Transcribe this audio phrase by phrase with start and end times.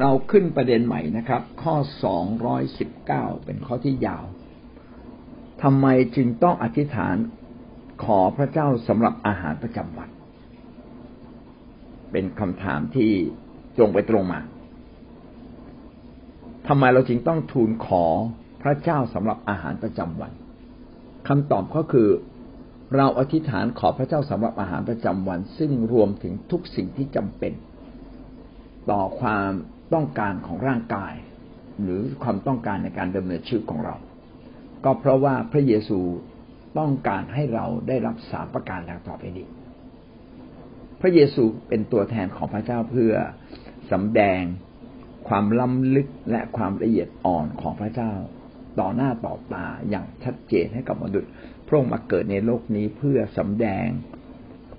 [0.00, 4.24] เราขึ้นประเด็นใหม่นะครับ ข้อสองร้อยสิบเก้าเป็นข้อที่ยาว
[5.62, 7.16] ทำไมจึงต้องอธิษฐาน
[8.04, 10.10] ขอพระเจ้าสำหรับอาหารประจำวัน
[12.12, 13.12] เป็นคำถามที่
[13.76, 14.40] ตรงไปตรงมา
[16.68, 18.04] ทำไมเราจึงต้องทูลขอ
[18.62, 20.32] พระเจ้าสำหรับอาหารประจำวัน
[21.28, 22.08] คำตอบก็คือ
[22.96, 27.52] เราอธิษฐานขอพระเจ้าสำหรับอาหารประจำวัน ซึ่งรวมถึงทุกสิ่งที่จำเป็น
[28.90, 29.50] ต่อความ
[29.94, 31.14] ต้องการของร่างกาย
[31.82, 33.94] หรือความต้องการในการดำเนินชีวิตของเรา
[34.84, 35.98] ก็เพราะว่าพระเยซู
[36.78, 39.46] ต้องการให้เราได้รับสามประการดังต่อไปนี้
[41.00, 43.12] พระเยซูเป็นตัวแทนของพระเจ้าเพื่อ
[43.92, 44.42] สำแดง
[45.28, 48.12] ความล้ำลึกและความละเอียดอ่อนของพระเจ้า
[48.80, 51.30] ต่อหน้าต่อตาอย่างชัดเจนให้กับมนุษย์
[51.66, 53.86] พระองค์มาเกิดในโลกนี้เพื่อสำแดง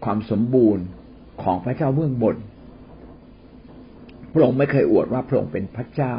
[0.03, 0.85] ความสมบูรณ์
[1.43, 2.35] ของพระเจ้าเบื้องบน
[4.33, 6.15] พระองค์ไม่เคยอวดว่าพระองค์เป็นพระเจ้า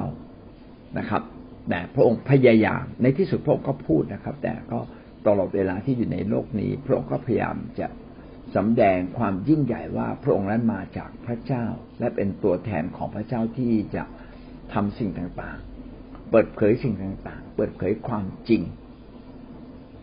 [0.98, 1.22] นะครับ
[1.68, 4.80] แต่พระองค์พยายามในที่สุดพระองค์ก็พูดนะครับ แต่ก็
[5.26, 7.88] ตลอดเวลาที่อยู่ในโลกนี้ พระองค์ก็พยายามจะ
[8.56, 11.64] สำแดงความยิ่งใหญ่ว่าพระองค์นั้นมาจากพระเจ้า
[12.00, 14.04] และเป็นตัวแทนของพระเจ้าที่จะ
[14.74, 18.62] ทำสิ่งต่างๆ เปิดเผยสิ่งต่างๆ เปิดเผยความจริง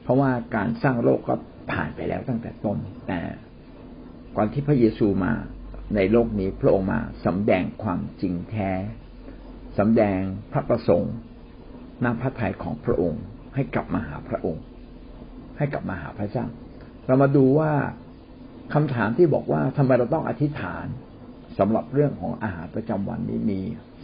[0.04, 1.36] เพราะว่าการสร้างโลกก็
[1.72, 3.20] ผ่านไปแล้วตั้งแต่ต้นแต่
[4.38, 5.34] ก่อนที่พระเยซูมา
[5.96, 8.72] ในโลกนี้พระองค์มาสำแดงความจริงแท้
[9.78, 10.20] สำแดง
[10.52, 11.14] พระประสงค์
[12.04, 13.22] น้ำพระทัยของพระองค์
[13.56, 14.64] ให้กลับมาหาพระองค์
[15.58, 16.46] ให้กลับมาหาพระเจ้า
[17.06, 17.72] เรามาดูว่า
[18.74, 20.86] คำถามที่บอกว่าทำไมเราต้องอธิษฐาน
[21.60, 23.60] สำหรับเรื่องของอาหารประจำวันนี้มี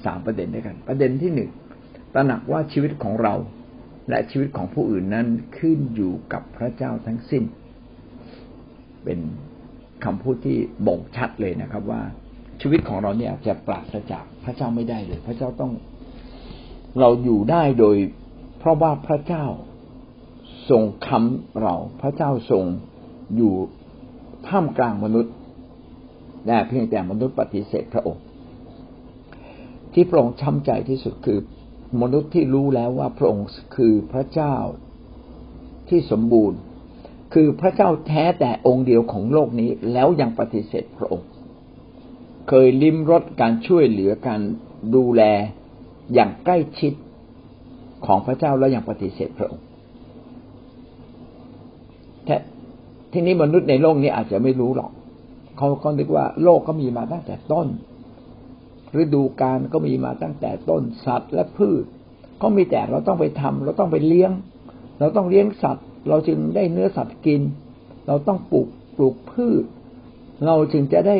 [0.05, 1.49] สามประเด็นด้วยกัน ประเด็นที่หนึ่ง
[2.13, 3.33] ตระหนักว่าชีวิตของเรา
[4.09, 5.27] และชีวิตของผู้อื่นนั้น
[5.57, 7.43] ขึ้นอยู่กับพระเจ้าทั้งสิ้น
[9.03, 9.19] เป็น
[10.05, 12.01] คำพูดที่บ่งชัดเลยนะครับ ว่า
[12.61, 15.71] ชีวิตของเราเนี่ยจะปราศจากพระเจ้าไม่ได้เลย พระเจ้าต้อง
[16.99, 17.95] เราอยู่ได้โดย
[18.59, 19.45] เพราะว่าพระเจ้า
[20.69, 22.63] ทรงคำเรา พระเจ้าทรง
[23.35, 23.53] อยู่
[24.47, 25.33] ท่ามกลางมนุษย์
[26.45, 28.23] แต่เพียงแต่มนุษย์ปฏิเสธพระองค์
[29.93, 31.39] ที่พระองค์ช้ำใจที่สุดคือ
[32.01, 33.45] มนุษย์ที่รู้แล้วว่าพระองค์
[33.75, 34.55] คือพระเจ้า
[35.89, 36.59] ที่สมบูรณ์
[37.37, 41.27] คือพระเจ้าแท้แต่องค์เดียวของโลกนี้แล้วยังปฏิเสธพระองค์
[42.49, 44.41] เคยลิ้มรสการช่วยเหลือการ
[44.95, 45.21] ดูแล
[46.13, 46.93] อย่างใกล้ชิด
[48.05, 49.65] ของพระเจ้าแล้วยังปฏิเสธพระองค์
[53.11, 54.91] ทีนี้มนุษย์ในโลกนี้อาจจะไม่รู้หรอก
[55.57, 57.67] เขาก็นึกว่าโลกก็มีมาตั้งแต่ต้น
[59.01, 61.83] ฤดูกาลก็มีมาตั้งแต่ต้นสัตว์และพืช
[62.41, 64.31] ก็มีแต่เราต้องไปทำเราต้องไปเลี้ยง
[64.99, 67.41] เราต้องเลี้ยงสัตว์ เราจึงได้เนื้อสัตว์กิน
[68.07, 68.67] เราต้องปลูก
[68.97, 69.63] ปลูกพืช
[70.45, 71.17] เราจึงจะได้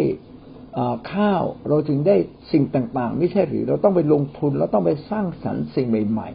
[1.13, 2.15] ข้าวเราจึงได้
[2.51, 6.29] สิ่งต่างๆ ไม่ใช่หรือ เราต้องไปลงทุนเราต้องไปสร้างสรรค์สิ่งใหม่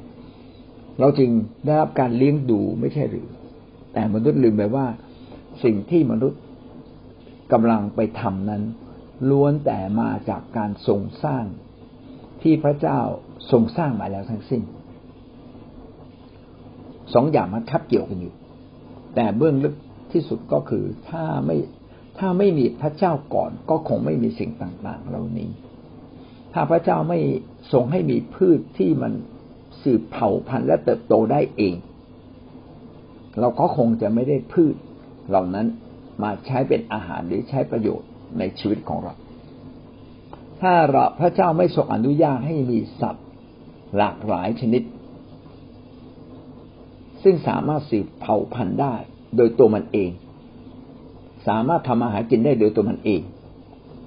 [0.46, 1.30] ๆ เราจึง
[1.64, 3.28] ได้รับการเลี้ยงดูไม่ใช่หรือ
[3.92, 4.86] แต่มนุษย์ลืมไปว่า
[5.64, 6.40] สิ่งที่มนุษย์
[7.52, 8.62] กำลังไปทำนั้น
[9.30, 11.44] ล้วนแต่มาจากการทรงสร้าง
[12.42, 13.00] ที่พระเจ้า
[13.50, 14.62] ทรงสร้างมาแล้วทั้งสิ้น
[17.14, 18.34] สองอย่างมันทับเกี่ยวกันอยู่
[19.14, 19.74] แต่เบื้องลึก
[20.12, 21.56] ที่สุดก็คือถ้าไม่
[22.18, 25.50] ถ้าไม่มีพระเจ้าก่อนก็คงไม่มีสิ่งต่างๆ เหล่านี้
[26.52, 27.18] ถ้าพระเจ้าไม่
[27.72, 29.12] ทรงให้มีพืชที่มัน
[29.82, 31.74] สืบเผ่าพันธุ์และเติบโตได้เอง
[33.40, 34.74] เราก็คงจะไม่ได้พืช
[35.28, 35.66] เหล่านั้น
[36.22, 39.14] มาใช้เป็นอาหารหรือใช้ประโยชน์ในชีวิตของเรา
[40.60, 43.26] ถ้าเราพระเจ้าไม่ทรงอนุญาตให้มีสัตว์
[43.96, 44.82] หลากหลายชนิด
[47.22, 48.94] ซึ่งสามารถสืบเผ่าพันธุ์ได้
[49.36, 50.10] โดยตัวมันเอง
[51.48, 53.20] สามารถทำอาหารกินได้โดยตัวมันเอง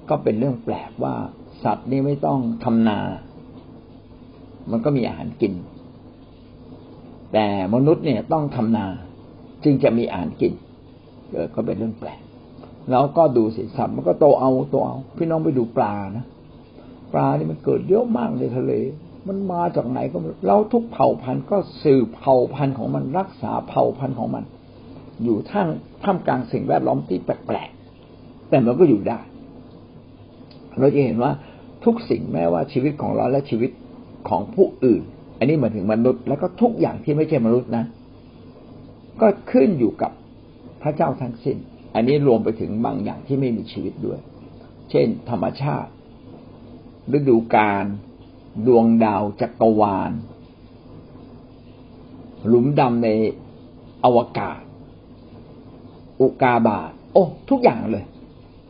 [0.08, 1.14] ก็เป็นเรื่องแปลกว่า
[1.64, 2.98] สัตว์นี่ไม่ต้องทำนา
[4.70, 5.52] มันก็มีอาหารกิน
[7.32, 8.86] แต่มนุษย์เนี่ยต้องทำนา
[9.64, 10.52] จึงจะมีอาหารกิน
[11.30, 12.20] เกิดก็เป็นเรื่องแปลก
[12.90, 16.24] แล้วก็ดูสิสัตว์มันก็โตเอาโตเอา พี่น้องไปดูปลานะ
[17.12, 18.72] ปลานี่มันเกิดเยอะมากในทะเล
[19.28, 24.44] มันมาจากไหนก็เราทุกเผ่าพันธุ์ก็สืบเผ่าพันธุ์ของมันรักษาเผ่าพันธุ์ของมัน
[25.24, 25.68] อยู่ท่าม
[26.02, 29.20] ท่ามกลางสิ่งแวดล้อมที่แปลกๆแต่มันก็อยู่ได้
[30.78, 31.32] เราจะเห็นว่า
[31.84, 33.70] ทุกสิ่งแม้ว่าชีวิตของเราและชีวิต
[34.28, 35.02] ของผู้อื่น
[35.38, 37.84] อันนี้หมายถึงมนุษย์ แล้วก็ทุกอย่างที่ไม่ใช่มนุษย์นะ
[39.20, 40.12] ก็ขึ้นอยู่กับ
[40.82, 41.56] พระเจ้าทั้งสิ้น
[41.94, 44.18] อันนี้รวมไปถึงบางอย่างที่ไม่มีชีวิตด้วย
[44.90, 45.90] เช่น ธรรมชาติ
[47.16, 47.84] ฤดูกาล
[48.66, 50.12] ดวงดาวจักรวาล
[52.48, 53.08] หลุมดำใน
[54.04, 54.60] อวกาศ
[56.20, 58.04] อุกาบาตโอ้ทุกอย่างเลย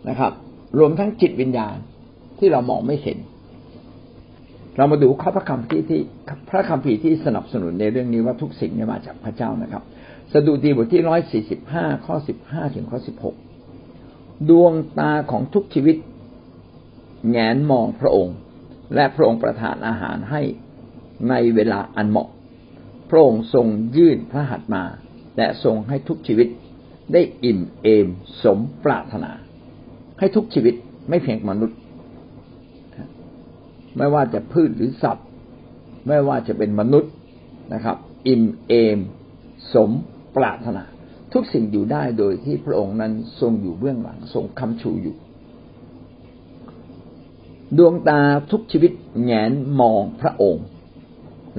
[0.09, 0.33] นะครับ
[0.79, 1.77] รวมทั้งจิตวิญญาณ
[2.39, 3.19] ที่เรามองไม่เห็น
[4.77, 6.01] เรามาดูข้อพระคัมภีร์ที่
[6.49, 9.83] พระคัมภีร์ที่สนับสนุนในเรื่องนี้ว่าทุกสิ่งเนี่ยมาจากพระเจ้านะครับ
[10.33, 13.35] สดุดีบทที่ร้อยสี่สิบห้าข้อสิบห้าถึงข้อสิบหก
[14.51, 15.97] ดวงตาของทุกชีวิต
[17.31, 18.37] แงนมองพระองค์
[18.95, 20.43] และพระองค์ประทานอาหารให้
[21.31, 22.29] ในเวลาอันเหมาะ
[23.11, 23.67] พระองค์ทรง
[23.97, 24.85] ยื่นพระหัตถ์มา
[25.37, 26.49] และทรงให้ทุกชีวิต
[27.13, 28.09] ได้อิ่มเอม
[28.45, 29.33] สมปรารถนา
[30.19, 30.75] ให้ทุกชีวิต
[31.09, 31.79] ไม่เพียงมนุษย์
[33.97, 35.27] ไม่ว่าจะพืชหรือสัตว์
[36.09, 37.13] ไม่ว่าจะเป็นมนุษย์
[37.75, 37.97] นะครับ
[38.29, 38.99] อิ่มเอม
[39.75, 39.91] สม
[40.37, 40.85] ปรารถนา
[41.33, 45.17] ทุกสิ่งอยู่ได้โดยที่พระองค์นั้นทรงอยู่เบื้องหลังทรงคำชูอยู่
[47.79, 48.93] ดวงตาทุกชีวิต
[49.25, 49.51] แงน
[49.81, 50.65] มองพระองค์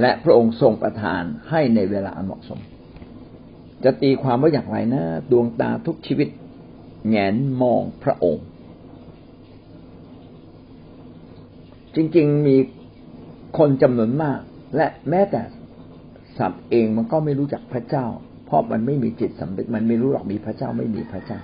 [0.01, 2.59] และพระองค์ทรงประทานให้ในเวลาเหมาะสม
[3.83, 6.27] จะตีความว่าอย่างไรนะ ดวงตาทุกชีวิต
[7.09, 8.45] แงนมองพระองค์
[11.95, 12.55] จริงๆมี
[13.57, 14.39] คนจำนวนมาก
[14.75, 15.41] และแม้แต่
[16.37, 18.05] สัตว์เองมันก็ไม่รู้จักพระเจ้า
[18.45, 21.39] เพราะมันไม่มีจิตสำนึกมันไม่รู้หรอกมีพระเจ้าไม่มีพระเจ้า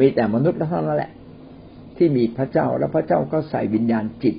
[0.00, 1.10] มีแต่มนุษย์เท่านั้นแหละ
[2.00, 4.36] ที่มีพระเจ้าแล้วพระเจ้าก็ใส่วิญญาณจิต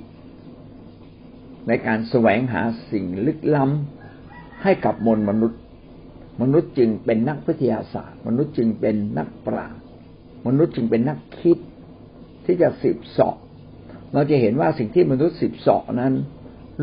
[1.68, 5.60] ในการแสวงหาสิ่งลึกล้ำให้กับมนมนุษย์
[6.42, 9.80] มนุษย์จึงเป็นนักวิทยาศาสตร์ มนุษย์จึงเป็นนักปราชญ์
[10.46, 11.58] มนุษย์จึงเป็นนักคิด
[12.44, 13.36] ที่จะสืบสอบ
[14.12, 16.14] เราจะเห็นว่าสิ่งที่มนุษย์สืบสอบนั้น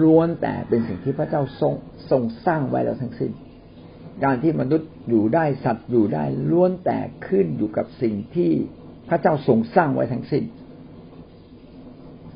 [0.03, 1.73] ล้วนแต่เป็นสิ่งที่พระเจ้าทรง
[2.09, 3.31] ทรงสร้างไว้แล้วทั้งสิ้น
[4.23, 8.51] การที่มนุษย์อยู่ได้สัตว์อยู่ได้ล้วนแต่ขึ้นอยู่กับสิ่งที่
[9.09, 10.43] พระเจ้าทรงสร้างไว้ทั้งสิ้น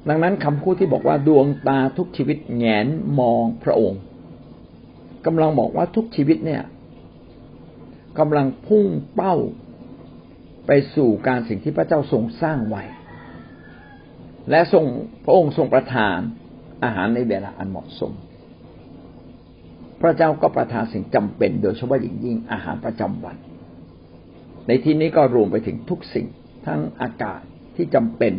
[0.10, 2.88] ดังนั้นคำพูดที่บอกว่าดวงตาทุกชีวิตแงน
[3.20, 4.02] มองพระองค์
[5.26, 6.64] กำลังบอกว่าทุกชีวิตเนี่ย
[8.20, 8.86] กำลังพุ่ง
[9.16, 9.36] เป้า
[10.68, 12.84] ไปสู่การสิ่งที่พระเจ้าทรงสร้างไว้
[14.50, 14.86] และทรง
[15.26, 16.18] พระองค์ทรงประทาน
[16.84, 18.14] อาหารในเวลาอันเหมาะสม
[20.02, 23.38] พระเจ้าก็ประทานสิ่งจำเป็น โดยเฉพาะอย่างยิ่งอาหารประจำวัน
[24.68, 26.28] ในที่นี้ก็รวมไปถึงทุกสิ่ง
[26.66, 27.42] ทั้งอากาศ
[27.76, 28.34] ที่จำเป็น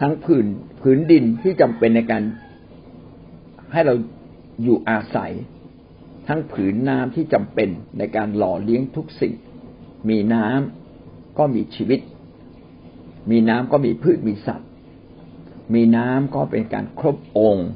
[0.00, 0.46] ทั้งผืน
[0.80, 2.22] ผืนดินที่จำเป็นในการ
[3.72, 3.94] ให้เรา
[4.62, 5.32] อยู่อาศัย
[6.28, 7.68] ทั้งผืนน้ำที่จำเป็น
[7.98, 9.34] ในการหล่อเลี้ยงทุกสิ่ง
[10.08, 12.00] มีน้ำก็มีชีวิต
[13.30, 14.70] มีน้ำก็มีพืชมีสัตว์
[15.74, 17.68] มีน้ำก็เป็นการครบองค์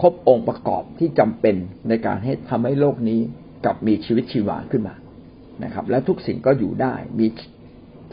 [0.00, 1.56] ครบองค์ประกอบที่จำเป็น
[1.88, 3.20] ในการให้ทำให้โลกนี้
[3.64, 4.94] กลับมีชีวิตชีวาขึ้นมา
[5.64, 7.26] นะครับ และทุกสิ่งก็อยู่ได้มี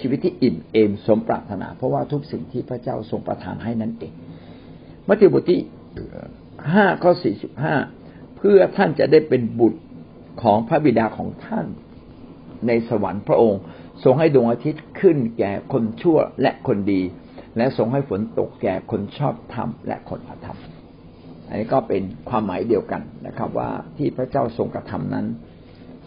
[0.01, 4.13] ชีวิตที่อิ่มเอมสมปรารถนา เพราะว่าทุกสิ่งที่พระเจ้าทรงประทานให้นั่นเอง
[5.07, 5.59] มัทธิวบทที่
[6.73, 7.75] ห้าข้อสี่สิบห้า
[8.37, 9.79] เพื่อท่านจะได้เป็นบุตร
[10.43, 11.65] ของพระบิดาของท่าน
[12.67, 13.61] ในสวรรค์พระองค์
[14.03, 17.01] ทรงให้ดวงอาทิตย์ขึ้นแก่คนชั่วและคนดี
[17.57, 20.57] และทรงให้ฝนตกแก่คนชอบธรรมและคนอธรรม
[21.47, 25.27] อันนี้ก็เป็นความหมายเดียวกันนะครับ ว่าที่พระเจ้าทรงกระทำนั้น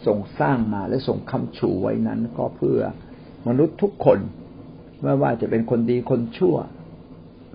[0.05, 2.79] ทรงสร้างมาและทรงคำชูไว้นั้นก็เพื่อ
[3.47, 4.19] มนุษย์ทุกคน
[5.03, 6.55] ไม่ว่าจะเป็นคนดีคนชั่ว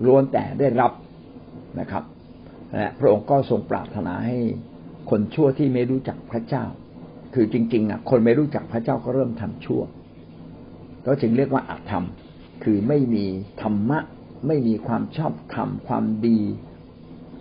[0.05, 0.91] ล้วนแต่ได้รับ
[1.79, 2.03] นะครับ
[2.73, 4.37] และพระองค์ก็ทรงปรารถนาให้
[5.09, 6.65] คนชั่วที่ไม่รู้จักพระเจ้า
[7.33, 9.81] คือจริงๆอะคนไม่รู้จักพระเจ้าก็เริ่มทำชั่ว
[11.05, 12.05] ก็จึงเรียกว่าอาธรรม
[12.63, 13.25] คือไม่มี
[13.61, 13.99] ธรรมะ
[14.47, 16.39] ไม่มีความชอบธรรม ความดี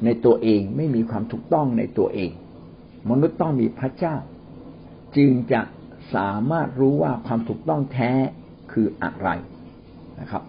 [0.05, 2.31] ในตัวเอง ไม่มีความถูกต้องในตัวเอง
[3.11, 4.17] มนุษย์ต้องมีพระเจ้า
[5.17, 5.61] จึงจะ
[6.14, 8.12] สามารถรู้ว่าความถูกต้องแท้
[8.78, 9.28] คืออะไร
[10.20, 10.42] นะครับ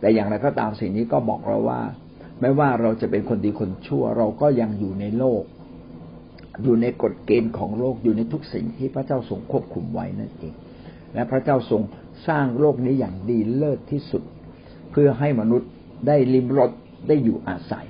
[0.00, 1.80] แต่อย่างไรก็ตามสิ่งนี้ก็บอกเราว่า
[2.40, 5.42] ไม่ว่าเราจะเป็นคนดีคนชั่ว เราก็ยังอยู่ในโลก
[6.62, 10.54] อยู่ในกฎเกณฑ์ของโลกอยู่ในทุกสิ่งที่พระเจ้าทรงควบคุมไว้นั่นเอง
[11.14, 11.82] และพระเจ้าทรง
[12.28, 14.22] สร้างโลกนี้อย่างดีเลิศที่สุด
[14.90, 15.70] เพื่อให้มนุษย์
[16.06, 16.70] ได้ลิมรส
[17.08, 17.86] ได้อยู่อาศัย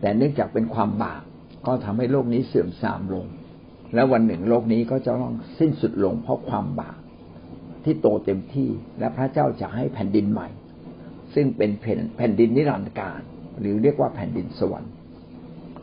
[0.00, 1.22] แต่เนื่องจากเป็นความบาป
[1.66, 3.26] ก็ทำให้โลกนี้เสื่อมทรามลง
[3.94, 6.98] และวันหนึ่งโลกนี้ก็จะต้องสิ้นสุดลงเพราะความบาป
[7.84, 10.48] ที่โตเต็มที่ และพระเจ้าจะให้แผ่นดินใหม่
[11.34, 11.70] ซึ่งเป็น
[12.16, 13.20] แผ่นดินนิรันดร์การ
[13.60, 14.92] หรือเรียกว่าแผ่นดินสวรรค์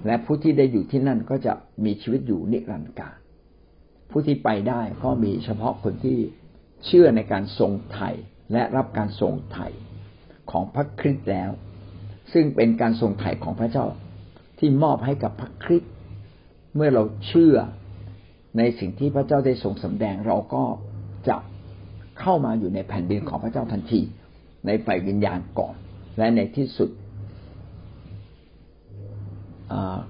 [0.06, 1.54] และผู้ที่ได้อยู่ที่นั่นก็จะ
[1.86, 3.16] มีชีวิตอยู่นิรันดร์การ
[4.10, 6.18] ผู้ที่ไปได้ก็มีเฉพาะคนที่
[6.86, 8.10] เชื่อในการทรงไถ่
[8.52, 9.68] และรับการทรงไถ่
[10.52, 11.52] ของพระคริสต์แล้ว
[12.34, 13.86] ซึ่งเป็นการทรงไถ่ของพระเจ้า
[14.60, 15.92] ที่มอบให้กับพระคริสต์
[16.76, 17.56] เมื่อเราเชื่อ
[18.58, 20.64] ในสิ่งที่พระเจ้าได้ทรงสำแดงเราก็
[21.28, 21.38] จะ
[22.22, 24.02] เข้ามาอยู่ในแผ่นดินของพระเจ้าทันที
[24.66, 25.76] ในฝ่ายวิญญาณก่อน
[26.18, 26.90] และในที่สุด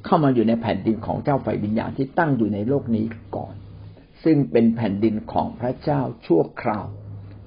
[0.05, 3.53] เข้ามาอยู่ในแผ่นดินของเจ้าไฟวิญญาณที่ตั้งอยู่ในโลกนี้ก่อน
[4.23, 6.85] ซึ่งเป็นแผ่นดินของพระเจ้าชั่วคราว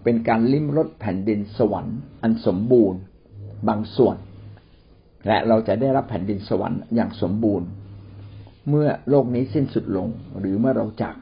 [0.05, 3.01] เป็นการลิ้มรสแผ่นดินสวรรค์ อันสมบูรณ์
[3.69, 4.17] บางส่วน
[5.27, 7.67] และเราจะได้รับแผ่นดินสวรรค์อย่างสมบูรณ์
[8.69, 11.15] เมื่อโลกนี้สิ้นสุดลงหรือเมื่อเราจาก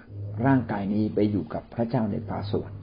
[0.46, 2.81] ร่างกายนี้ไปอยู่กับพระเจ้าในฟ้าสวรรค์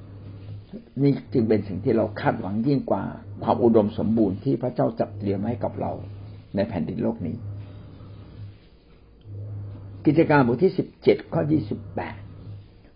[1.02, 3.04] นี่จึงเป็นสิ่งที่เราคาดหวังยิ่งกว่า
[3.44, 5.92] ความอุดมสมบูรณ์ที่พระเจ้าจัดเตรียมให้กับเรา
[6.56, 7.36] ในแผ่นดินโลกนี้
[10.06, 12.16] กิจการบทที่สิบเจ็ดข้อยี่สิบแปด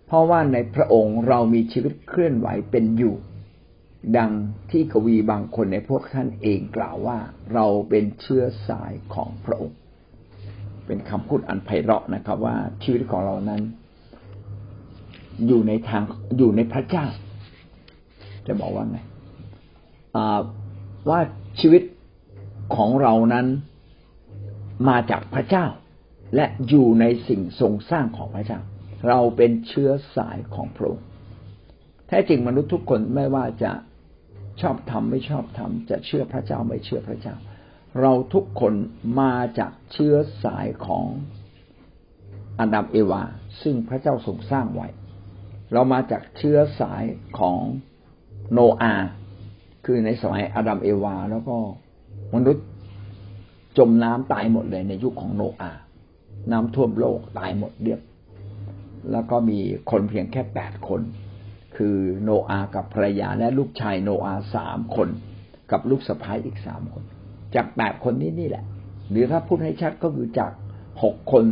[0.05, 3.15] เพราะว่าในพระองค์เรามีชีวิตเคลื่อนไหวเป็นอยู่
[4.17, 4.31] ดัง
[4.71, 7.17] ที่กวีบางคนในพวกท่านเองกล่าวว่า
[7.53, 9.77] เราเป็นเชื้อสายของพระองค์
[10.85, 13.61] เป็นคำพูดอันไพเราะนะครับ ว่าชีวิตของเรานั้น
[15.47, 16.03] อยู่ในทาง
[16.37, 17.05] อยู่ในพระเจ้า
[18.47, 18.99] จะบอกว่าไง
[21.09, 21.19] ว่า
[21.59, 21.83] ชีวิต
[22.75, 23.45] ของเรานั้น
[24.87, 25.65] มาจากพระเจ้า
[26.35, 28.59] และอยู่ในสิ่งทรงสร้างของพระเจ้า
[29.07, 31.05] เราเป็นเชื้อสายของพระองค์
[32.07, 33.71] แท้จริงมนุษย์ทุกคนไม่ว่าจะ
[34.61, 37.35] ชอบทำไม่ชอบทำจะเชื่อพระเจ้าไม่เชื่อพระเจ้า
[38.01, 38.73] เราทุกคน
[39.19, 41.05] มาจากเชื้อสายของ
[42.59, 43.23] อดัมเอวา
[43.61, 44.87] ซึ่งพระเจ้าทรงสร้างไว้
[45.73, 47.03] เรามาจากเชื้อสาย
[47.39, 47.59] ของ
[48.51, 48.93] โนอา
[49.85, 51.55] คือในสมัยอาดัมเอวา แล้วก็
[52.35, 52.65] มนุษย์
[53.77, 55.71] จมน้ำตายหมดเลยในยุคของโนอา
[56.51, 58.01] น้ำท่วมโลกตายหมดเรียบ
[59.11, 59.59] แล้วก็มี
[59.91, 61.01] คนเพียงแค่แปดคน
[61.75, 65.09] คือโนอากับภรรยาและลูกชายโนอาสามคน
[65.71, 67.03] กับลูกสะพ้ายอีกสามคน
[67.55, 68.63] จากแปดคนนี้นี่แหละ
[69.09, 70.51] หรือถ้าพูดให้ชัดก็คือจาก
[71.03, 71.45] หกคน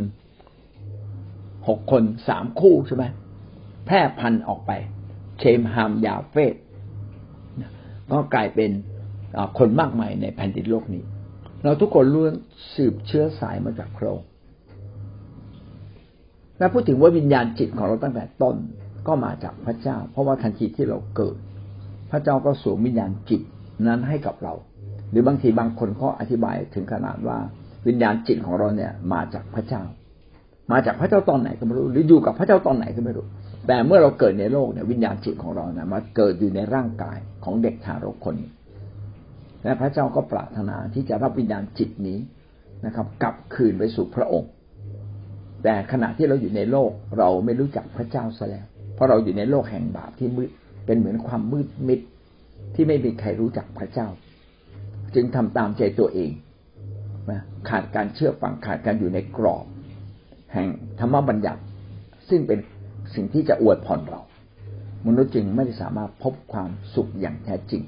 [1.68, 3.06] หกคนสามคู่ใช่ไหม
[3.86, 4.72] แพร่พันธุ์ออกไป
[5.40, 6.56] เชมฮามยาเฟต
[8.12, 8.72] ก็กลายเป็น
[9.58, 11.03] คนมากมายในแผ่นดินโลกนี้
[11.63, 12.34] เราทุกคนล้วน
[12.75, 14.27] สืบเชื้อสายมาจากพระองค์
[16.58, 18.55] และพูดถึงว่าวิญญาณจิตของเราตั้งแต่ต้น
[19.08, 21.36] ก็มาจากพระเจ้า เพราะว่าทันทีที่เราเกิด
[22.12, 23.41] พระเจ้าก็สวมวิญญาณจิต
[23.88, 24.53] นั้นให้กับเรา
[25.12, 27.38] หรือบางทีบางคนเขาอธิบายถึงขนาดว่า
[27.88, 29.84] วิญญาณจิตของเราเนี่ยมาจากพระเจ้า
[30.72, 33.25] มาจากพระเจ้าตอนไหนก็ไม่รู้ หรืออยู่กับพระเจ้าตอนไหนก็ไม่รู้
[33.68, 38.51] แต่เมื่อเราเกิดในโลกเนี่ยวิญญาณจิตของเราเนี่ยมาเกิดอยู่ในร่างกายของเด็กทารกคนนี้
[39.63, 42.20] และพระเจ้าก็ปรารถนาที่จะรับวิญญาณจิตนี้
[42.86, 44.51] นะครับ กลับคืนไปสู่พระองค์
[45.63, 48.65] แต่ขณะที่เราอยู่ในโลกเราไม่รู้จักพระเจ้าซะแล้ว
[48.96, 50.50] เพราะเราอยู่ในโลกแห่งบาปที่มืด
[50.86, 52.00] เป็นเหมือนความมืดมิด
[52.75, 54.08] ที่ไม่มีใครรู้จักพระเจ้า
[55.15, 56.32] จึงทำตามใจตัวเอง
[57.32, 59.65] นะขาดการเชื่อฟังขาดการอยู่ในกรอบ
[60.53, 60.68] แห่ง
[61.00, 61.62] ธรรมบัญญัติ
[62.30, 62.60] ซึ่งเป็น
[63.15, 64.22] สิ่งที่จะอวดผ่อนเรา
[65.08, 67.84] มนุษย์จึงไม่ได้สามารถพบความสุขอย่างแท้จริง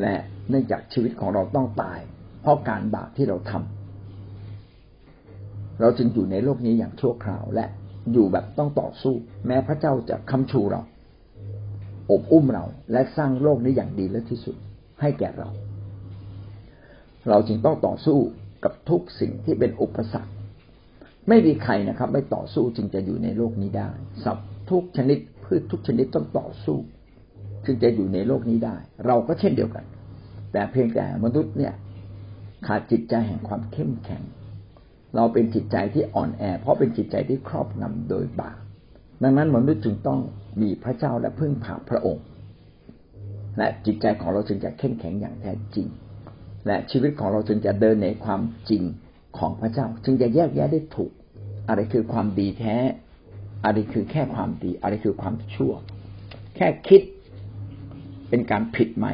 [0.00, 0.14] และ
[0.48, 1.98] เนื่องจากชีวิตของเราต้องตาย
[2.42, 7.66] เพราะการบาปที่เราทำเราจึงอยู่ในโลกนี้อย่างชั่วคราว และ
[8.12, 9.14] อยู่แบบต้องต่อสู้
[9.46, 10.82] แม้พระเจ้าจะคำชูเรา
[12.10, 14.56] อบอุ้มเราและสร้างโลกนี้อย่างดีและที่สุด
[15.00, 15.48] ให้แก่เรา
[17.28, 18.18] เราจึงต้องต่อสู้
[18.64, 20.32] กับทุกสิ่งที่เป็นอุปสรรค
[21.28, 23.90] ไม่มีใครนะครับ ไม่ต่อสู้จึงจะอยู่ในโลกนี้ได้
[24.24, 26.78] สัตว์ทุกชนิดพืชทุกชนิดต้องต่อสู้
[27.64, 29.84] จึงจะอยู่ในโลกนี้ได้ เราก็เช่นเดียวกัน
[30.52, 31.74] แต่เพียงแต่มนุษย์เนี่ย
[32.66, 34.22] ขาดจิตใจแห่งความเข้มแข็ง
[35.16, 38.58] เราเป็นจิตใจที่อ่อนแอ เพราะเป็นจิตใจที่ครอบงำโดยบาป
[39.22, 40.20] ดังนั้นมนุษย์จึงต้อง
[40.62, 42.24] มีพระเจ้าและพึ่งพาพระองค์
[43.58, 45.86] และจิตใจของเราจึงจะเข้มแข็งอย่างแท้จริง
[46.66, 48.82] และชีวิตของเราจึงจะเดินในความจริง
[49.38, 51.12] ของพระเจ้า จึงจะแยกแยะได้ถูก
[51.68, 52.76] อะไรคือความดีแท้
[53.64, 55.72] อะไรคือแค่ความดี อะไรคือความชั่ว
[56.56, 57.02] แค่คิด
[58.28, 59.06] เป็นการผิดไหม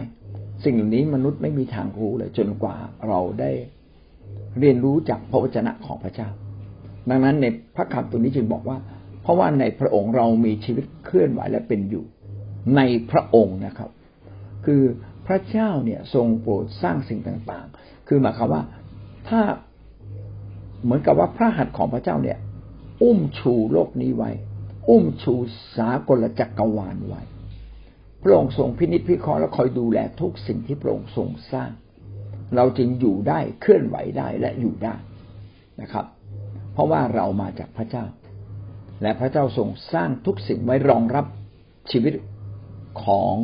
[0.65, 2.77] สิ่งเหล่านี้มนุษย์ไม่มีทางรู้เลย จนกว่า
[3.09, 3.51] เราได้
[4.59, 6.29] เรียนรู้จากพระวจนะของพระเจ้า
[7.11, 7.47] ดังนั้นใน
[7.77, 8.79] พระคำตัวนี้จึงบอกว่า
[9.23, 12.05] เพราะว่าในพระองค์เรามีชีวิตเคลื่อนไหวและเป็นอยู่
[12.77, 12.81] ใน
[13.11, 13.91] พระองค์นะครับ
[14.67, 14.83] คือ
[15.27, 18.63] พระเจ้าเนี่ยทรงโปรดสร้างสิ่งต่างๆ คือหมายความว่า
[19.29, 19.41] ถ้า
[20.87, 22.39] เหมือนกับว่าพระหัตถ์ของพระเจ้าเนี่ย
[23.03, 24.31] อุ้มชูโลกนี้ไว้
[24.91, 25.35] อุ้มชู
[25.77, 27.23] สากลจักรวาลไว้
[28.23, 31.71] พระองค์ทรงพินิจพิเคราะห์และคอยดูแลทุกสิ่งที่พระองค์ทรงสร้าง
[32.57, 34.95] เราจึงอยู่ได้เคลื่อนไหวได้และอยู่ได้
[35.81, 36.07] นะครับ
[36.73, 38.05] เพราะว่าเรามาจากพระเจ้า
[39.03, 41.27] และพระเจ้าทรงสร้างทุกสิ่งไว้รองรับ
[41.91, 42.15] ชีวิต
[43.05, 43.35] ของ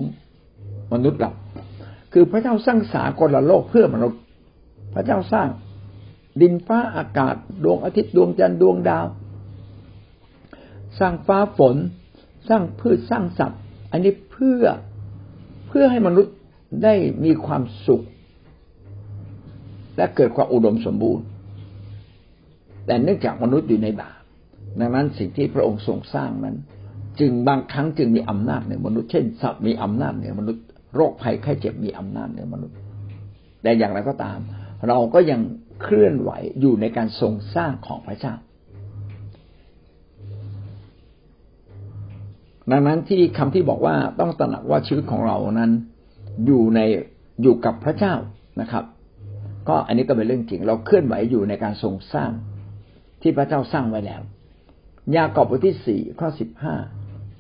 [0.93, 1.33] มนุษย์เรา
[2.13, 4.21] คือพระเจ้าสร้างสากลโลกเพื่อมนุษย์
[4.95, 5.49] พระเจ้าสร้าง
[6.41, 7.35] ดินฟ้าอากาศ
[7.65, 9.07] ดวงอาทิตย์ดวงจันทร์ดวงดาว
[10.99, 11.77] สร้างฟ้าฝน
[12.49, 13.61] สร้างพืชสร้างสัตว์
[13.93, 14.65] อันนี้เพื่อ
[15.69, 16.35] เพื่อให้มนุษย์
[16.85, 18.03] ได้มีความสุข
[19.97, 21.25] และเกิดความอุดมสมบูรณ์
[22.87, 24.21] แต่เนื่องจากมนุษย์อยู่ในบาป
[24.81, 26.57] ดังนั้นสิ่งที่พระองค์ทรงสร้างนั้น
[27.21, 30.62] จึงบางครั้งจึงมีอำนาจเหนือมนุษย์เช่นสัตว์มีอำนาจเหนือมนุษย์
[30.97, 32.77] โรคภัยไข้เจ็บมีอำนาจเหนือมนุษย์
[33.62, 34.39] แต่อย่างไรก็ตาม
[34.89, 35.41] เราก็ยัง
[35.83, 38.35] เคลื่อนไหวอยู่ในการทรงสร้างของพระเจ้า
[42.71, 45.71] ดังนั้นที่คำที่บอกว่าต้องตระหนักว่าชีวิตของเรานั้น
[46.47, 46.81] อยู่ใน
[47.43, 48.15] อยู่กับพระเจ้า
[48.61, 48.85] นะครับ
[49.69, 52.31] ก็อันนี้ก็เป็นเรื่องจริง เราเคลื่อนไหวอยู่ในการทรงสร้าง
[53.23, 54.23] ที่พระเจ้าสร้างไว้แล้ว
[55.17, 56.75] ยากอบบทที่สี่ข้อสิบห้า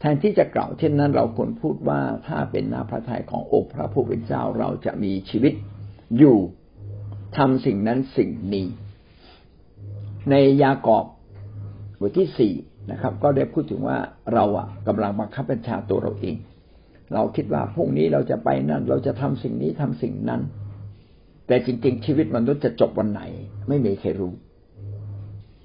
[0.00, 5.52] แทนที่จะกล่าวเช่นนั้น เราควรพูดว่าถ้าเป็นนาพระทัยขององค์พระผู้เป็นเจ้าเราจะมีชีวิต
[6.18, 6.36] อยู่
[7.36, 8.66] ทำสิ่งนั้นสิ่งนี้
[10.30, 11.06] ในยากอบ
[12.00, 12.54] บทที่สี่
[12.90, 13.98] นะครับ ก็ได้พูดถึงว่า
[14.34, 16.36] เราอะกำลังบังคับบัญชาตัวเราเอง
[17.14, 20.42] เราคิดว่าพรุ่งนี้เราจะไปนั่น เราจะทำสิ่งนี้ทำสิ่งนั้น
[21.46, 23.22] แต่จริง ๆ ชีวิตมนุษย์จะจบวันไหน
[23.68, 24.32] ไม่มีใครรู้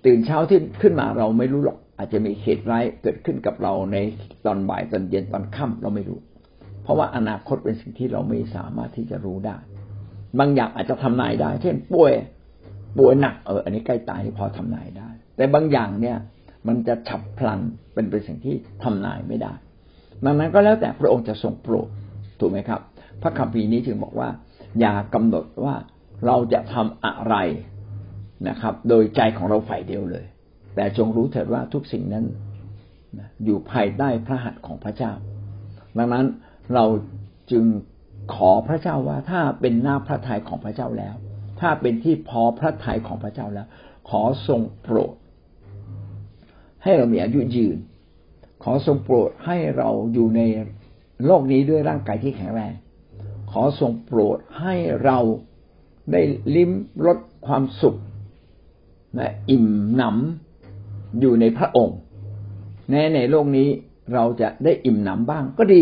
[0.06, 3.98] ตื่นเช้าที่ขึ้นมาเราไม่รู้หรอก อาจจะมีเหตุร้ายเกิดขึ้นกับเราใน
[4.46, 6.20] ตอนบ่ายตอนเย็นตอนค่ำเราไม่รู้
[6.84, 9.58] เพราะว่าอนาคตเป็นสิ่งที่เราไม่สามารถที่จะรู้ได้
[10.40, 12.14] บางอย่างอาจจะทำนายได้ เช่นป่วย
[12.98, 16.18] ป่วยหนักเอออันนี้ใกล้ตายนี่พอทำนายได้ แต่บางอย่างเนี่ย
[16.68, 17.60] มันจะฉับพลัน
[17.94, 19.54] เป็นเป็นสิ่งที่ทำนายไม่ได้
[20.26, 21.88] ดังนั้นก็แล้วแต่พระองค์จะทรงโปรด
[22.40, 22.82] ถูกไหมครับ
[23.22, 24.30] พระคัมภีร์นี้จึงบอกว่า
[24.80, 25.76] อย่ากำหนดว่า
[26.26, 27.36] เราจะทำอะไร
[28.50, 30.26] นะครับ โดยใจของเราฝ่ายเดียวเลย
[30.76, 32.26] แต่จงรู้เถิดว่าทุกสิ่งนั้น
[33.46, 35.12] อยู่ภายใต้พระหัตถ์ของพระเจ้า
[35.98, 36.26] ดังนั้น
[36.74, 36.86] เรา
[37.52, 37.64] จึง
[38.34, 41.16] ขอพระเจ้าว่าถ้าเป็นหน้าพระทัยของพระเจ้าแล้ว
[41.60, 43.68] ถ้าเป็นที่พอพระทัยของพระเจ้าแล้ว
[44.10, 45.16] ขอทรงโปรด
[46.84, 47.78] ให้เรามีอายุยืน
[48.64, 50.42] ขอทรงโปรดให้เราอยู่ใน
[51.26, 52.74] โลกนี้ด้วยร่างกายที่แข็งแรง
[53.52, 55.18] ขอทรงโปรดให้เรา
[56.12, 56.22] ได้
[56.56, 56.72] ลิ้ม
[57.06, 57.96] รสความสุข
[59.16, 61.98] และอิ่มหนำอยู่ในพระองค์
[62.90, 63.68] แม้ในโลกนี้
[64.14, 65.82] เราจะได้อิ่มหนำบ้างก็ดี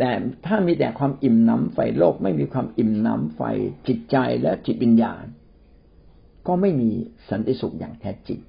[0.00, 0.12] แต่
[0.46, 3.42] ถ้ามีแต่ความอิ่มหนำไฟโลก ไม่มีความอิ่มหนำไฟ
[3.88, 5.24] จิตใจและจิตวิญญาณ
[6.46, 6.90] ก็ไม่มี
[7.30, 8.40] สันติสุขอย่างแท้จริง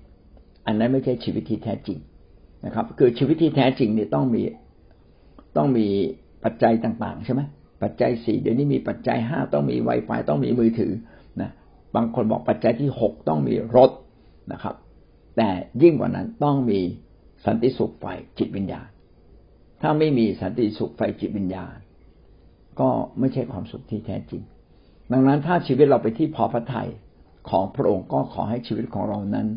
[0.65, 1.99] อันนั้นไม่ใช่ชีวิตที่แท้จริง
[2.65, 4.41] นะครับ คือชีวิตที่แท้จริงเนี่ยต้องมี
[5.57, 5.87] ต้องมี
[6.43, 7.41] ปัจจัยต่าง ๆ ใช่ไหม
[7.83, 10.93] ปัจจัยสี่เดี๋ยวนี้มีปัจจัยห้าต้องมี Wi-Fi ต้องมีมือถือ
[11.41, 11.51] นะ
[11.95, 13.91] บางคนบอกปัจจัยที่หกต้องมีรถ
[14.51, 14.75] นะครับ
[15.37, 15.49] แต่
[15.81, 16.79] ยิ่งกว่านั้นต้องมี
[17.45, 18.05] สันติสุขไฟ
[18.37, 18.87] จิตวิญญาณ
[19.81, 21.75] ถ้าไม่มีสันติสุขไฟจิตวิญญาณ
[22.79, 22.89] ก็
[23.19, 24.41] ไม่ใช่ความสุขที่แท้จริง
[25.11, 26.89] ดังนั้นถ้าชีวิตเราไปที่พอพระทัย
[27.49, 29.47] ของพระองค์ก็ขอให้ชีวิตของเรานั้น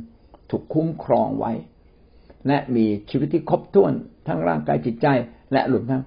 [0.50, 1.52] ถูกคุ้มครองไว้
[2.48, 3.92] และมีชีวิตที่ครบถ้วน
[4.26, 5.06] ทั้งร่างกายจิตใจ
[5.52, 6.02] และรวมทั้ง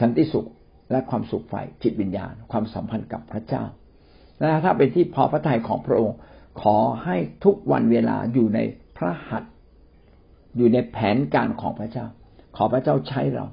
[0.00, 0.48] สันติสุข
[0.90, 3.64] และความสุขไฟจิตวิญญาณ ความสัมพันธ์กับพระเจ้า
[4.38, 6.16] และถ้าเป็นที่พอพระทัยของพระองค์
[6.62, 8.58] ขอให้ทุกวันเวลาอยู่ใน
[8.96, 9.52] พระหัตถ์
[10.56, 12.06] อยู่ในแผนการของพระเจ้า
[12.56, 13.44] ขอพระเจ้าใช้เรา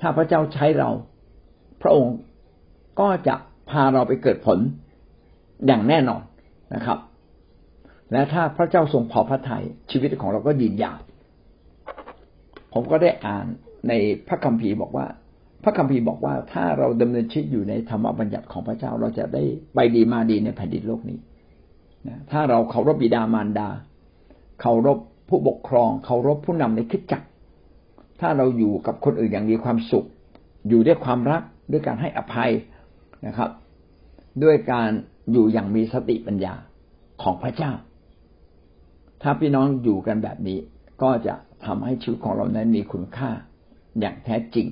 [0.00, 0.90] ถ้าพระเจ้าใช้เรา
[1.82, 2.16] พระองค์
[3.00, 3.34] ก็จะ
[3.70, 4.58] พาเราไปเกิดผล
[5.66, 6.22] อย่างแน่นอน
[6.74, 6.98] นะครับ
[8.12, 10.98] และถ้าพระเจ้าทรงพอพระทยัยชีวิตของเราก็ยืนยาว
[12.72, 13.46] ผมก็ได้อ่าน
[13.88, 13.92] ใน
[14.28, 15.06] พระคัมภีร์บอกว่า
[15.64, 19.42] พระคัมภีร์บอกว่าถ้าเราดำเนินชีวิตอยู่ในธรรมบัญญัติของพระเจ้าเราจะได้
[19.74, 21.18] ไปดีมาดีในแผ่นดินโลกนี้
[22.30, 23.68] ถ้าเราเคารพบิดามารดา
[24.60, 27.26] เคารพผู้ปกครอง เคารพผู้นำในคิดจักร
[28.20, 30.06] ถ้าเราอยู่กับคนอื่นอย่างมีความสุข
[30.68, 32.50] อยู่ด้วยความรักด้วยการให้อภัย
[33.26, 33.50] นะครับ
[34.42, 34.90] ด้วยการ
[35.32, 36.54] อยู่อย่างมีสติปัญญา
[37.22, 37.72] ของพระเจ้า
[39.22, 40.58] ถ้าพี่น้องอยู่กันแบบนี้
[41.02, 41.34] ก็จะ
[41.66, 43.30] ทำให้ชีวิตของเรานั้นมีคุณค่า
[44.00, 44.66] อย่างแท้จริง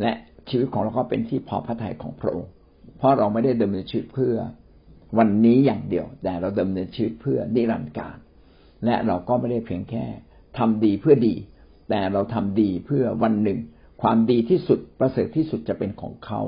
[0.00, 0.12] และ
[0.48, 2.50] ชีวิตของเราก็เป็นที่พอพระทัยของพระองค์
[2.96, 4.34] เพราะเราไม่ได้ดำเนินชีวิตเพื่อ
[5.18, 8.16] วันนี้อย่างเดียว แต่เราดำเนินชีวิตเพื่อนิรันดร์การ
[8.84, 10.04] และเราก็ไม่ได้เพียงแค่
[10.58, 11.34] ทำดีเพื่อดี
[11.88, 13.58] แต่เราทำดีเพื่อวันหนึ่ง
[14.02, 16.42] ความดีที่สุดประเสริฐที่สุดจะเป็นของเขา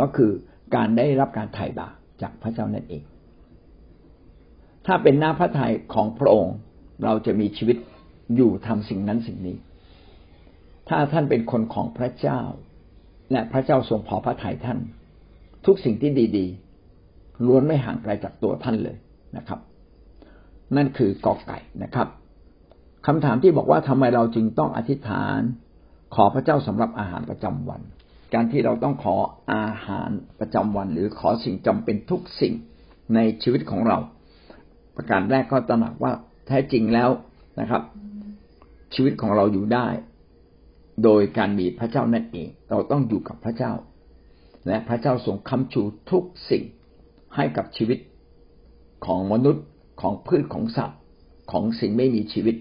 [0.00, 0.30] ก็คือ
[0.74, 3.02] การได้รับการไถ่บาปจากพระเจ้านั่นเอง
[4.86, 6.56] ถ้าเป็นหน้าพระทัยของพระองค์
[7.04, 7.76] เราจะมีชีวิต
[8.36, 9.56] อยู่ทำสิ่งนั้นสิ่งนี้
[10.88, 12.40] ถ้าท่านเป็นคนของพระเจ้า
[13.32, 14.78] และพระเจ้าทรงพอพระทัยท่าน
[15.66, 18.96] ทุกสิ่งที่ดีๆล้วนไม่ห่างไกลจากตัวท่านเลย
[19.36, 19.60] นะครับ
[20.76, 22.08] นั่นคือกอไก่นะครับ
[23.06, 25.40] คำถามที่บอกว่าทำไมเราจึงต้องอธิษฐาน
[26.14, 27.80] ขอพระเจ้าสำหรับอาหารประจำวัน
[28.34, 29.16] การที่เราต้องขอ
[29.52, 32.54] อาหารประจำวัน หรือขอสิ่งจำเป็นทุกสิ่ง
[33.14, 33.98] ในชีวิตของเรา
[34.96, 36.12] ประการแรกก็ตระหนักว่า
[36.46, 37.10] แท้จริงแล้ว
[37.60, 37.82] นะครับ
[38.94, 39.86] ชีวิตของเราอยู่ได้
[41.04, 43.72] โดยการมีพระเจ้านั่นเอง เราต้องอยู่กับพระเจ้า
[44.66, 46.64] และพระเจ้าทรงคำชูทุกสิ่ง
[47.34, 47.98] ให้กับชีวิต
[49.06, 49.64] ของมนุษย์
[50.00, 50.98] ของพืชของสัตว์
[51.52, 52.56] ของสิ่งไม่มีชีวิต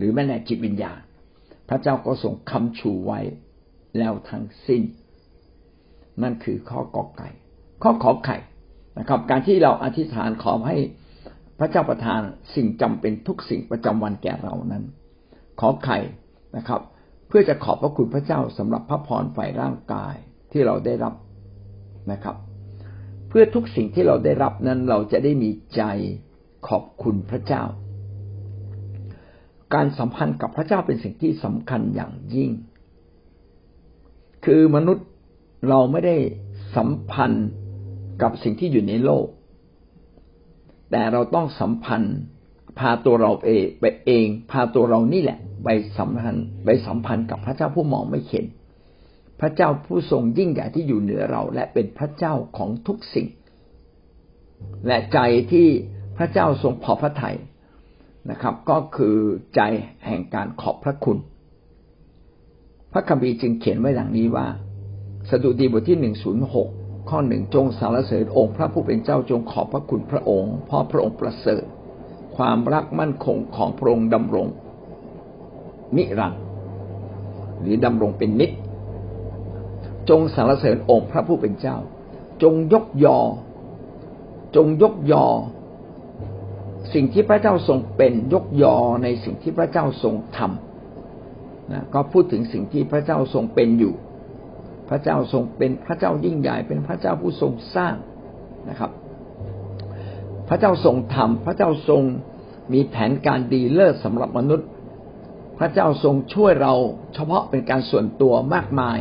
[0.00, 1.00] หรือแม้แต่จิตวิญญาณ
[1.68, 3.20] พระเจ้าก็ทรงคำชูไว้
[3.98, 4.82] แล้วทั้งสิ้น
[6.22, 7.28] นั่นคือข้อกอไก่
[7.82, 8.36] ข้อขอไข่
[8.98, 10.76] นะครับ การที่เราอธิษฐานขอให้
[11.58, 12.20] พระเจ้าประทาน
[12.54, 14.84] สิ่งจำเป็นทุกสิ่งประจำวันแก่เรานั้น
[15.60, 15.98] ขอไข่
[16.56, 16.80] นะครับ
[17.28, 20.14] เพื่อจะขอบพระคุณพระเจ้าสำหรับพระพรฝ่ายร่างกาย
[20.52, 21.14] ที่เราได้รับ
[22.12, 22.36] นะครับ
[23.28, 25.82] เพื่อทุกสิ่งที่เราได้รับนั้นเราจะได้มีใจ
[26.68, 27.62] ขอบคุณพระเจ้า
[29.74, 32.50] การสัมพันธ์กับพระเจ้าเป็นสิ่งที่สำคัญอย่างยิ่ง
[34.44, 35.06] คือมนุษย์
[35.68, 36.16] เราไม่ได้
[36.76, 37.48] สัมพันธ์
[38.22, 39.26] กับสิ่งที่อยู่ในโลก
[40.90, 42.16] แต่เราต้องสัมพันธ์
[42.78, 48.46] พาตัวเราเองไปเอง พาตัวเรานี่แหละ ไปสัมพันธ์ไปสัมพันธ์กับพระเจ้าผู้มองไม่เห็น
[49.40, 53.26] พระเจ้าผู้ทรงยิ่งใหญ่ที่อยู่เหนือเรา และเป็นพระเจ้าของทุกสิ่ง
[54.86, 55.18] และใจ
[55.52, 55.68] ที่
[56.16, 57.36] พระเจ้าทรงพอพระทัย
[58.30, 59.16] นะครับ ก็คือ
[59.54, 59.60] ใจ
[60.06, 61.18] แห่งการขอบพระคุณ
[62.92, 64.46] พระคัมภีร์จึงเขียนไว้ดังนี้ว่า
[65.30, 66.68] สดุดีบทที่หนึ่งศูนย์หก
[67.10, 71.64] ข้อหนึ่งจงสารเสริญองค์ พระผู้เป็นเจ้าจงขอบพระคุณพระองค์ เพราะพระองค์ประเสริฐ
[72.36, 74.46] ความรักมั่นคงของพระองค์ดำรง
[75.96, 76.42] นิรันดร์
[77.60, 78.52] หรือดำรงเป็นนิจ
[80.10, 81.76] จงสารเสริญองค์พระผู้เป็นเจ้า
[82.42, 83.18] จงยกยอ
[84.56, 85.24] จงยกยอ
[86.94, 93.94] สิ่งที่พระเจ้าทรงเป็นยกยอในสิ่งที่พระเจ้าทรงทำนะก็พูดถึงสิ่งที่พระเจ้าทรงเป็นอยู่
[94.88, 97.94] พระเจ้าทรงเป็นพระเจ้ายิ่งใหญ่เป็นพระเจ้าผู้ทรงสร้าง
[98.70, 98.90] นะครับ
[100.48, 102.02] พระเจ้าทรงทำพระเจ้าทรง
[102.72, 104.68] มีแผนการดีเลิศสำหรับมนุษย์
[105.58, 106.74] พระเจ้าทรงช่วยเรา
[107.14, 108.98] เฉพาะเป็นการส่วนตัวมากมาย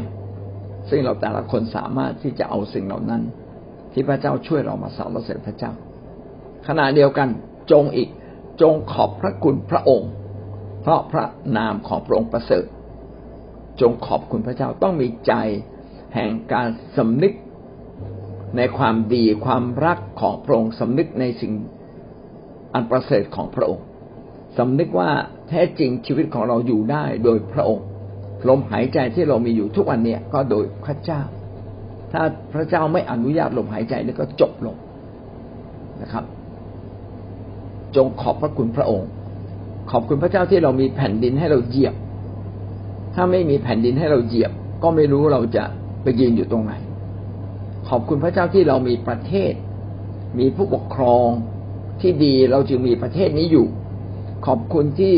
[0.90, 3.22] ซึ่งเราแต่ละคนสามารถที่จะเอาสิ่งเหล่านั้น
[3.94, 5.72] ที่พระเจ้าช่วยเรามาสรรเสริญพระเจ้า
[6.68, 7.30] ขณะเดียวกัน
[7.72, 8.10] จงอีก
[8.62, 10.12] จงขอบพระคุณพระองค์
[10.82, 11.26] เพราะพระ
[11.58, 12.66] นามของพระองค์ประเสริฐ
[13.82, 15.34] จงขอบคุณพระเจ้าต้องมีใจ
[16.16, 17.34] แห่งการสำนึก
[18.58, 21.52] ในความดีความรักของพระองค์สำนึกในสิ่ง
[22.74, 23.86] อันประเสริฐของพระองค์
[24.58, 25.12] สำนึกว่า
[25.50, 27.86] แท้จริงชีวิตของเราอยู่ได้โดยพระองค์
[28.50, 31.22] ลมหายใจที่เรามีอยู่ทุกวันเนี่ยก็โดยพระเจ้า
[32.12, 34.76] ถ้าพระเจ้าไม่อนุญาตลมหายใจนี่ก็จบลง
[36.02, 36.24] นะครับ
[37.96, 39.10] จงขอบพระคุณพระองค์
[39.92, 41.96] ขอบคุณพระเจ้าที่เรามีแผ่นดินให้เราเหยียบ
[43.16, 44.52] ถ้าไม่มีแผ่นดินให้เราเหยียบ
[44.84, 45.64] ก็ไม่รู้เราจะ
[46.04, 46.74] ไปยืนอยู่ตรงไหน
[47.90, 49.54] ขอบคุณพระเจ้าที่เรามีประเทศ
[50.40, 51.28] มีผู้ปกครอง
[52.02, 53.68] ที่ดีเราจึงมีประเทศนี้อยู่
[54.46, 55.16] ขอบคุณที่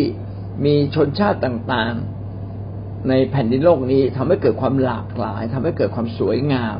[0.65, 6.77] มีชนชาติต่างๆ ในแผ่นดินโลกนี้ทำให้เกิดความหลากหลายทำให้เกิดความสวยงาม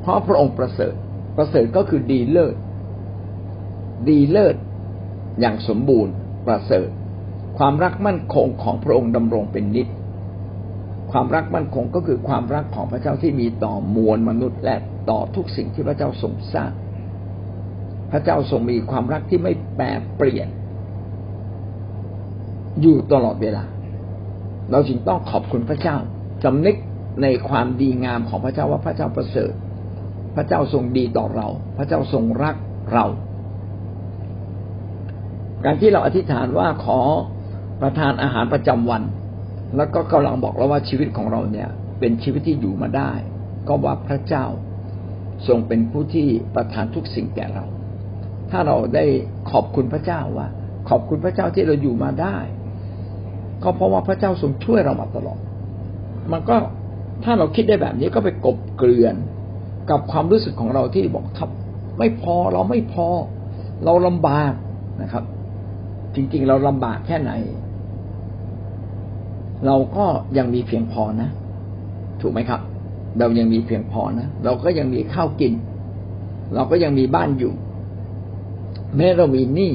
[0.00, 0.94] เพราะพระองค์ประเสริฐ
[1.36, 2.54] ประเสริฐก็คือดีเลิศ
[4.08, 4.56] ดีเลิศ
[5.40, 6.14] อย่างสมบูรณ์
[6.46, 6.88] ประเสริฐ
[7.58, 9.88] ความรักมั่นคงของพระองค์ดำรงเป็นนิจ
[11.12, 14.76] ความรักมั่นคงก็คือความรักของพระเจ้าที่มีต่อมวลมนุษย์ และ
[15.10, 16.70] ต่อทุกสิ่งที่พระเจ้าทรงสร้าง
[18.12, 19.84] พระเจ้าทรงมีความรักที่ไม่แปร
[20.16, 20.48] เปลี่ยน
[22.80, 23.64] อยู่ตลอดเวลา
[24.70, 25.96] เราจึงต้องขอบคุณพระเจ้า
[26.44, 26.76] สำนึก
[27.22, 29.52] ในความดีงามของพระเจ้าว่าพระเจ้าประเสริฐ
[30.36, 32.56] พระเจ้าทรงดีต่อเรา พระเจ้าทรงรัก
[32.92, 33.06] เรา
[35.66, 37.00] การที่เราอธิษฐานว่าขอ
[37.80, 39.02] ประทานอาหารประจำวัน
[39.76, 41.68] แล้วก็กำลังบอกเราว่าชีวิตของเราเนี่ย
[42.00, 43.12] เป็นชีวิตที่อยู่มาได้
[43.68, 44.44] ก็ว่าพระเจ้า
[45.48, 47.64] ทรงเป็นผู้ที่ประทานทุกสิ่งแก่เรา
[48.50, 49.04] ถ้าเราได้
[49.50, 50.48] ขอบคุณพระเจ้าว่า
[50.88, 52.36] ขอบคุณพระเจ้าที่เราอยู่มาได้
[53.62, 55.40] ก็เพราะว่าพระเจ้าทรงช่วยเรามาตลอด
[56.32, 56.56] มันก็
[57.24, 59.14] ถ้าเราคิดได้แบบนี้ก็ไปกบเกลื่อน
[59.90, 61.50] กับความรู้สึกของเราที่บอกครับ
[61.98, 63.08] ไม่พอเราไม่พอ
[63.84, 64.52] เราลำบาก
[65.02, 65.24] นะครับ
[66.16, 67.32] จริง ๆ เราลำบากแค่ไหน
[69.66, 70.06] เราก็
[70.38, 71.30] ยังมีเพียงพอนะ
[72.20, 72.60] ถูกไหมครับ
[73.18, 75.52] เรายังมีเพียงพอนะ เราก็ยังมีข้าวกิน
[76.54, 77.52] เราก็ยังมีบ้านอยู่
[78.96, 79.72] แม้เรามีหนี้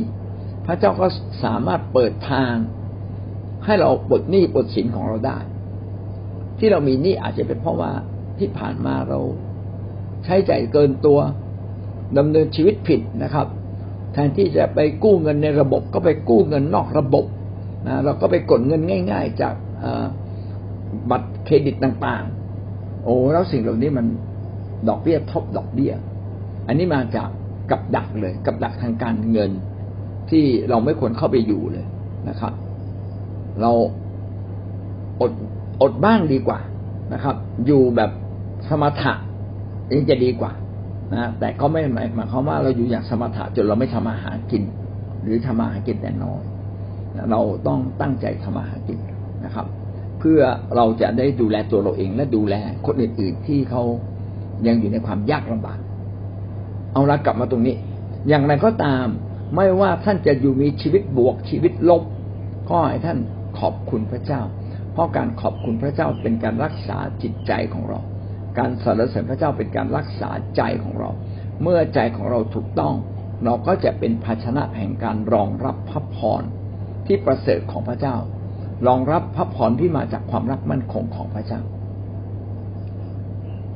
[0.66, 1.08] พระเจ้าก็
[1.44, 2.54] สามารถเปิดทาง
[3.66, 5.38] ให้เราปลดหนี้ปลดสินของเราได้
[6.60, 7.92] ที่เรามีหนี้อาจจะเป็นเพราะว่า
[8.40, 9.20] ที่ผ่านมาเรา
[10.24, 11.20] ใช้ใจ่ายเกินตัว
[12.18, 13.48] ดำเนินชีวิตผิดนะครับ
[14.14, 17.26] แทนที่จะไปกู้เงินในระบบก็ไปกู้เงินนอกระบบ
[17.88, 19.56] นะเราก็ไปกดเงินง่าย ๆ จาก
[21.10, 24.06] บัตรเครดิตต่างๆ โอ้แล้วสิ่งเหล่านี้มัน
[24.90, 25.94] ดอกเบี้ยทบดอกเบี้ย
[26.68, 27.30] อันนี้มาจาก
[27.72, 29.52] กับดักเลย กับดักทางการเงิน
[30.30, 31.86] ที่เราไม่ควรเข้าไปอยู่เลย
[32.30, 32.54] นะครับ
[33.62, 33.72] เรา
[35.22, 35.32] อด
[35.82, 36.60] อดบ้างดีกว่า
[37.14, 38.12] นะครับ อยู่แบบ
[38.68, 39.14] สมถะ
[39.92, 40.52] ยังจะดีกว่า
[41.14, 44.64] นะแต่ก็ไม่หมายหมายความว่าเราอยู่อย่างสมถะจนเราไม่ทำอาหารกิน
[45.24, 46.42] หรือทำอาหารกินแต่น้อย
[47.32, 49.00] เราต้องตั้งใจทำมาหารกิน
[49.46, 49.66] นะครับ
[50.20, 50.42] เพื่อ
[50.76, 53.84] เราจะได้ดูแลตัวเราเองและดูแลคนอื่นๆที่เขา
[54.68, 55.80] ยังอยู่ในความยากลำบาก
[56.94, 57.76] เอาละกลับมาตรงนี้
[58.28, 59.06] อย่างไรก็ตาม
[59.56, 62.04] ไม่ว่าท่านจะอยู่มีชีวิตบวกชีวิตลบ
[62.70, 63.18] ก็ให้ท่าน
[63.60, 64.42] ขอบคุณพระเจ้า
[64.94, 68.00] เพราะการขอบคุณพระเจ้าเป็นการรักษาจิตใจของเรา
[68.58, 71.10] การสรรเสริญพระเจ้าเป็นการรักษาใจของเรา
[71.62, 72.94] เมื่อใจของเราถูกต้อง
[73.46, 76.44] เราก็จะเป็นภาชนะแห่งการรองรับพระพร
[77.06, 78.16] ที่ประเสริฐของพระเจ้า
[78.88, 81.62] รองรับพระพรที่มาจากความรักมั่นคงของพระเจ้า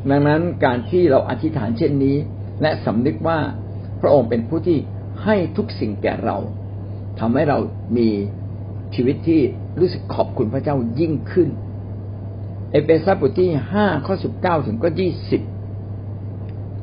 [0.10, 2.18] ดังนั้นการที่เราอธิษฐานเช่นนี้
[2.62, 3.40] และสำนึกว่า
[4.02, 4.78] พระองค์เป็นผู้ที่
[5.24, 6.38] ให้ทุกสิ่งแก่เรา
[7.20, 7.58] ทำให้เรา
[7.98, 8.10] มี
[8.96, 9.42] ชีวิตที่
[9.80, 11.50] รู้สึกขอบคุณพระเจ้ายิ่งขึ้น
[12.76, 15.42] เอเฟซัสบทที่ห้าข้อสิบเก้าถึงก็ยี่สิบ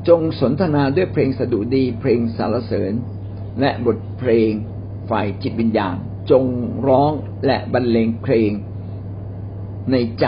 [0.09, 2.93] จงสนทนาด้วยเพลงสดุดี เพลงสารเสริญ
[3.61, 4.51] และบทเพลง
[5.11, 5.97] ฝ่ายจิตวิญญาณ
[6.31, 6.45] จง
[6.87, 7.13] ร้อง
[7.47, 8.51] และบรรเลงเพลง
[9.93, 10.27] ในใจ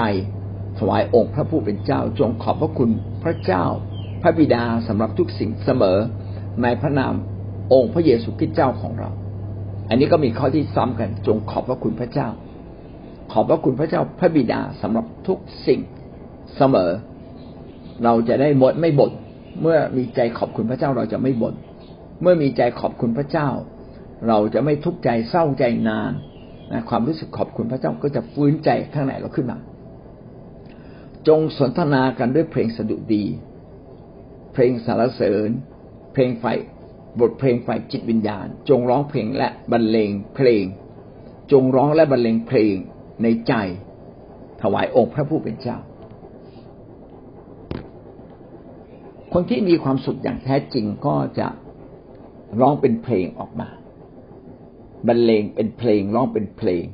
[0.78, 2.90] ถวายองค์พระผู้เป็นเจ้า จงขอบพระคุณ
[3.24, 3.64] พระเจ้า
[4.22, 5.98] พระบิดาสำหรับทุกสิ่งเสมอ
[6.62, 7.14] ในพระนาม
[7.72, 9.10] องค์พระเยซูคริสต์เจ้าของเรา
[9.88, 12.28] อันนี้ก็มีข้อที่ซ้ำกัน จงขอบพระคุณพระเจ้า
[13.32, 15.80] ขอบพระคุณพระเจ้าพระบิดาสำหรับ ทุกสิ่ง
[16.56, 16.90] เสมอ
[18.04, 19.12] เราจะได้หมดไม่บ่น
[19.62, 21.54] เมื่อมีใจขอบคุณพระเจ้าเราจะไม่บ่น
[22.22, 23.48] เมื่อมีใจขอบคุณพระเจ้า
[24.28, 26.12] เราจะไม่ทุกข์ใจเศร้าใจนาน
[26.72, 29.58] นะความรู้สึกขอบคุณพระเจ้าก็จะฟื้นใจข้างในเราขึ้นมา
[31.28, 33.24] จงสนทนากันด้วยเพลงสดุดี
[34.52, 35.50] เพลงสารเสริญ
[36.12, 36.44] เพลงไฟ
[37.20, 40.64] บทเพลงไฟจิตวิญญาณ จงร้องเพลงและบรรเลงเพลง
[41.52, 42.74] จงร้องและบรรเลงเพลง
[43.22, 43.54] ในใจ
[44.64, 45.78] ถวายองค์พระผู้เป็นเจ้า
[49.32, 51.48] คนที่มีความสุขอย่างแท้จริงก็จะ
[52.60, 53.68] ร้องเป็นเพลงออกมา
[55.06, 56.84] บรรเลงเป็นเพลงร้องเป็นเพลง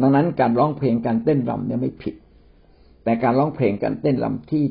[0.00, 2.14] ดังนั้นการร้องเพลงการเต้นรำเนี่ยไม่ผิด
[3.04, 4.64] แต่การร้องเพลงการเต้นรำที่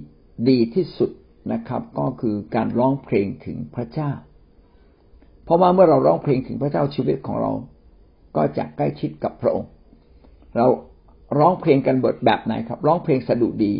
[0.50, 1.12] ดีที่สุด
[1.54, 4.12] นะครับ ก็คือการร้องเพลงถึงพระเจ้า
[5.44, 7.52] เพราะว่าเมื่อเราร้องเพลงถึงพระเจ้าชีวิตของเรา
[8.36, 9.70] ก็จะใกล้ชิดกับพระองค์
[10.58, 10.68] เรา
[11.38, 13.74] ร้องเพลงกันบทแบบไหนครับ ร้องเพลงสดุดี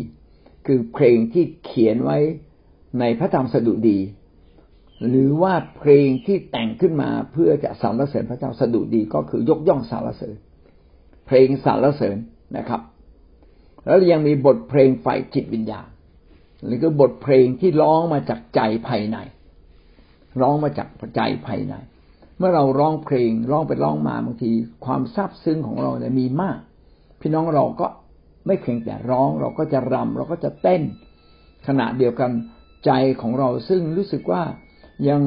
[0.66, 2.18] คือเพลงที่เขียนไว้
[3.00, 3.98] ในพระธรรมสดุดี
[5.08, 10.36] หรือว่าเพลงที่แต่งขึ้นมาเพื่อจะสรรเสริญพระเจ้าสดุดีก็คือยกย่องสรรเสริญ
[11.26, 12.16] เพลงสรรเสริญ
[12.56, 12.80] นะครับ
[13.86, 15.88] แล้วยังมีบทเพลงฝ่ายจิตวิญญาณ
[16.64, 19.18] หรือก็บทเพลงที่ร้องมาจากใจภายใน
[20.40, 21.74] ร้องมาจากใจภายใน
[22.38, 24.50] เมื่อเราร้องเพลงร้องไปร้องมาบางที
[24.84, 26.58] ความซาบซึ้งของเราเนี่ยมีมาก
[27.22, 27.86] พี่น้องเราก็
[28.46, 30.82] ไม่เพียงแต่ร้องเราก็จะรำเราก็จะเต้น
[31.66, 32.30] ขณะเดียวกัน
[32.84, 34.42] ใจของเราซึ่งรู้สึกว่า
[35.08, 35.22] ยัง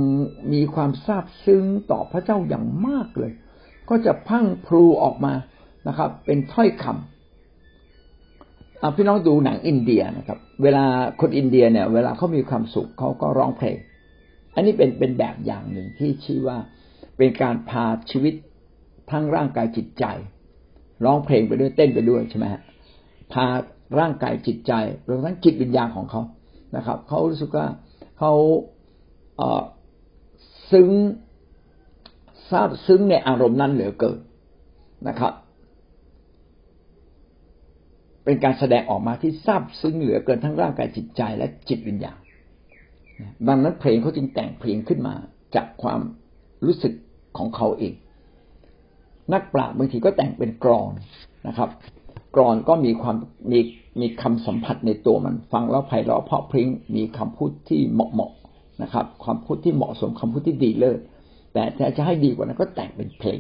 [0.53, 3.31] มีความซาบซึ้งต่อพระเจ้าอย่างมากเลย
[3.89, 5.34] ก็จะพังพลูออกมา
[5.88, 10.86] นะครับ เป็นถ้อยคำพี่น้องดูหนังอินเดียนะครับ เวลา
[11.21, 13.77] คนอินเดียเนี่ย เวลาเขามีความสุขเขาก็ร้องเพลง
[14.53, 16.58] อันนี้เป็นเป็นแบบอย่างหนึ่งที่ชี้ว่า
[17.17, 18.34] เป็นการพาชีวิต
[19.12, 20.05] ทั้งร่างกายจิตใจ
[21.03, 22.62] ร้องเพลงไปด้วยเต้นไปด้วยใช่ไหมฮะ
[23.34, 23.45] พา
[23.99, 24.71] ร่างกายจิตใจ
[25.08, 26.21] รวมทั้งจิตวิญญาณของเขา
[26.75, 27.65] นะครับเขารู้สึกว่า
[28.19, 28.34] เขา
[30.71, 30.89] ซึ้ง
[32.51, 34.19] ทราบซึ้งในอารมณ์นั้นเหลือเกิน
[35.08, 35.34] นะครับ
[38.23, 42.19] เป็นการแสดงออกมาที่ทราบซึ้งเหลือเกินทั้งร่างกายจิตใจและจิตวิญญาณ
[43.47, 45.15] ดังนั้นเพลงเขาจึงแต่งเพลงขึ้นมา
[45.55, 45.99] จากความ
[46.65, 46.93] รู้สึก
[47.38, 47.93] ของเขาเอง
[49.33, 50.91] นักปราชญ์บางทีก็แต่งเป็นกรอน
[51.47, 51.69] นะครับ
[52.35, 53.15] กรอนก็มีความ
[53.51, 53.59] มี
[54.01, 58.31] มีคำสัมผัสในตัวมัน ฟังแล้วไพเราะเพราะพริ้งมีคำพูดที่เหมาะเหมาะ
[58.81, 60.99] นะครับความพูดที่เหมาะสมคำพูดที่ดีเลิศ
[61.53, 61.63] แต่
[61.97, 63.39] จะให้ดีกว่านั้นก็แต่งเป็นเพลง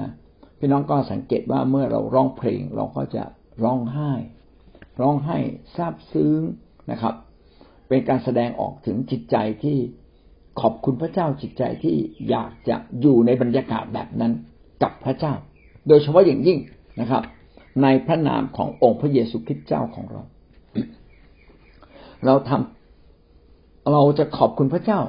[0.00, 0.10] นะ
[0.58, 3.24] พี่น้องก็สังเกตว่าเมื่อเราร้องเพลงเราก็จะ
[3.64, 4.12] ร้องไห้
[5.00, 5.36] ร้องไห้
[5.76, 6.40] ซาบซึ้ง
[6.90, 7.14] นะครับ
[7.88, 9.78] เป็นการแสดงออกถึงจิตใจที่
[10.60, 11.96] ขอบคุณพระเจ้าจิตใจที่
[12.30, 14.32] อยากจะอยู่ในบรรยากาศแบบนั้น
[14.82, 15.34] กับพระเจ้า
[15.88, 16.58] โดยเฉพาะอย่างยิ่ง
[17.00, 17.22] นะครับ
[17.82, 20.22] ในพระนามขององค์พระเยซูคริสต์เจ้าของเรา
[22.26, 25.00] เราทำเราจะขอบคุณพระเจ้า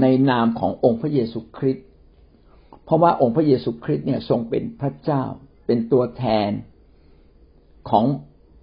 [0.00, 1.86] ในนามขององค์พระเยซูคริสต์
[2.84, 5.22] เพราะว่าองค์พระเยซูคริสต์เนี่ยทรงเป็นพระเจ้า
[5.66, 6.50] เป็นตัวแทน
[7.90, 8.04] ของ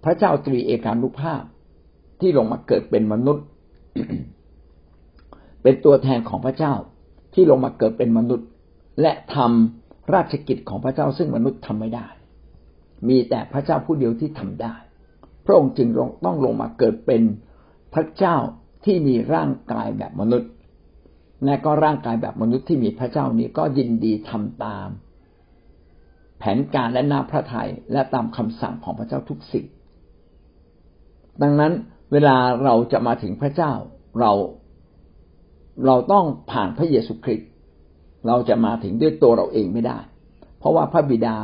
[0.04, 1.42] พระเจ้าตรีเอกานุภาพ
[2.20, 3.46] ที่ลงมาเกิดเป็นมนุษย์
[5.62, 6.74] เป็นตัวแทนของพระเจ้า
[7.34, 8.47] ที่ลงมาเกิดเป็นมนุษย์
[9.00, 12.06] และทำราชกิจของพระเจ้าซึ่งมนุษย์ทำไม่ได้
[13.08, 14.74] มีแต่พระเจ้าผู้เดียวที่ทำได้
[15.46, 15.88] พระองค์จึง
[16.24, 17.22] ต้องลงมาเกิดเป็น
[17.94, 18.36] พระเจ้า
[18.84, 20.50] ที่มีร่างกายแบบมนุษย์
[21.44, 24.88] และก็ร่างกายแบบมนุษย์ที่มีพระเจ้านี้ก็ยินดีทำตาม
[26.38, 29.66] แผนการและหน้าพระทัยและตามคำสั่งของพระเจ้าทุกสิ่ง
[31.42, 31.72] ดังนั้น
[32.12, 33.72] เวลาเราจะมาถึงพระเจ้า
[34.20, 34.32] เรา
[35.86, 37.48] เราต้องผ่านพระเยซูคริสต์
[38.26, 39.98] เราจะมาถึงด้วยตัวเราเองไม่ได้
[40.58, 41.36] เพราะว่าพระบิดา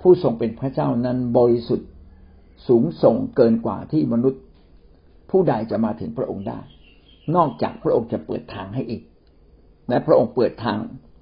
[0.00, 1.90] ผู้ทรงเป็นพระเจ้านั้นบริสุทธิ์
[2.68, 4.42] สูงส่งเกินกว่าที่มนุษย์
[5.30, 6.60] ผู้ใดจะมาถึงพระองค์ได้
[7.36, 9.02] นอกจากพระองค์จะเปิดทางให้อีก
[9.88, 10.78] และพระองค์เปิดทาง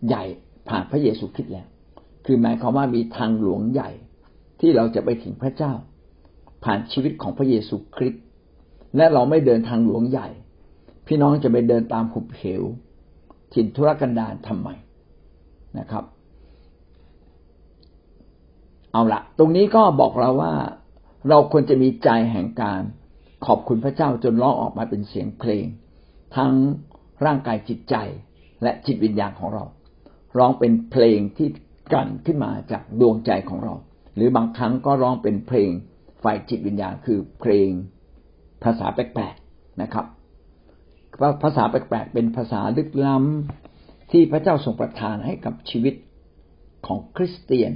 [0.07, 0.25] ใหญ่
[0.69, 1.67] ผ่านพระเยซูคริสต์แล้ว
[2.27, 3.91] คือหมายความว่ามีทางหลวงใหญ่
[4.61, 5.73] ที่เราจะไปถึงพระเจ้า
[6.65, 8.23] ผ่านชีวิตของพระเยซูคริสต์
[8.97, 10.29] และเราไม่เดินทางหลวงใหญ่
[11.07, 12.63] พี่น้องจะไปเดินตามขุบเหว
[13.55, 14.69] ถิ่นธุรกันดารทำไม
[15.79, 16.05] นะครับ
[18.93, 20.55] เอาละตรงนี้ก็บอกเราว่า
[21.29, 22.83] เราควรจะมีใจแห่งการ
[23.47, 25.65] ขอบคุณพระเจ้าจนร้องออกมาเป็นเสียงเพลง
[26.37, 26.53] ทั้ง
[27.25, 27.97] ร่างกายจิตใจ
[28.63, 29.65] และจิตวิญญาณของเรา
[30.39, 31.49] ร้องเป็นเพลงที่
[31.93, 33.75] กันขึ้นมาจากดวงใจของเรา
[34.15, 35.71] หรือบางครั้งก็ร้องเป็นเพลง
[36.23, 37.69] ฝ่ายจิตวิญญาณคือเพลง
[38.63, 40.07] ภาษาแปลกๆนะครับ
[41.43, 45.95] ภาษาแปลกๆเป็นภาษาลึกล้ำที่พระเจ้าทรงประทานให้กับชีวิต
[46.87, 47.73] ของคริสเตียน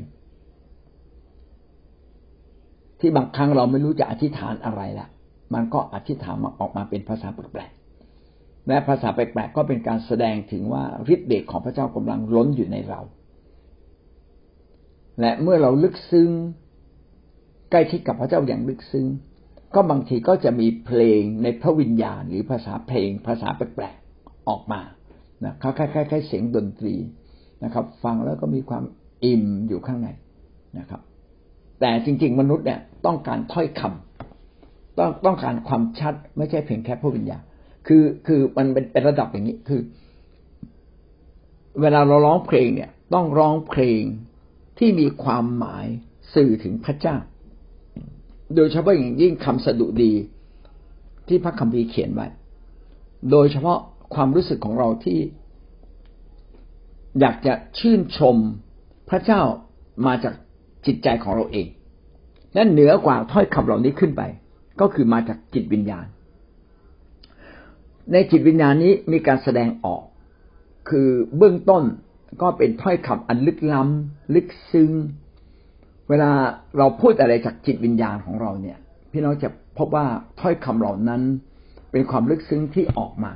[3.01, 5.09] ที่บางครั้งเราไม่รู้จะอธิษฐานอะไรละ
[5.55, 13.01] มันก็อธิษฐานมาออกมาเป็นภาษาแปลกๆและภาษาแปลกๆก็เป็นการแสดงถึงว่าฤทธิ์เดชของพระเจ้ากำลังล้นอยู่ในเรา
[15.21, 16.31] และเมื่อเราลึกซึ้ง
[17.71, 19.07] ใกล้ชิดกับพระเจ้าอย่างลึกซึ้ง
[19.75, 24.81] ก็บางทีก็จะมีเพลงในพระวิญญาณ หรือภาษาเพลงภาษาแปลกๆออกมา
[25.45, 26.95] นะคล้ายๆเสียงดนตรี
[27.65, 28.85] นะครับ ฟังแล้วก็มีความ
[29.25, 30.09] อิ่มอยู่ข้างใน
[30.79, 31.01] นะครับ
[31.81, 37.43] แต่จริง ๆ มนุษย์เนี่ยต้องการถ้อยคำต้องต้องการความชัดไม่ใช่เพียงแค่พระวิญญาณ
[37.87, 39.81] คือคือมันเป็นระดับอย่างนี้คือ
[41.81, 44.03] เวลาเราร้องเพลงเนี่ย ต้องร้องเพลง
[44.79, 45.87] ที่มีความหมาย
[46.35, 47.17] สื่อถึงพระเจ้า
[48.55, 50.13] โดยเฉพาะอย่างยิ่งคำสดุดี
[51.29, 52.27] ที่พระคัมภีร์เขียนไว้
[53.31, 53.79] โดยเฉพาะ
[54.15, 55.19] ความรู้สึกของเราที่
[57.21, 58.37] อยากจะชื่นชม
[59.09, 59.43] พระเจ้า
[60.07, 60.35] มาจาก
[60.87, 61.67] จิตใจของเราเอง
[62.57, 64.23] นั่นเหนือกว่าถ้อยคำเหล่านี้ขึ้นไป
[64.81, 66.07] ก็คือมาจากจิตวิญญาณ
[68.13, 70.03] ในจิตวิญญาณนี้มีการแสดงออก
[70.89, 71.85] คือเบื้องต้น
[72.43, 74.91] ก็เป็นถ้อยคำอันลึกล้ำลึกซึ้ง
[76.11, 76.31] เวลา
[76.79, 78.79] เราพูดอะไรจากจิตวิญญาณของเราเนี่ย
[79.13, 80.07] พี่น้องจะพบว่า
[80.41, 81.23] ถ้อยคำเหล่านั้น
[81.93, 83.33] เป็นความลึกซึ้งที่ออกมา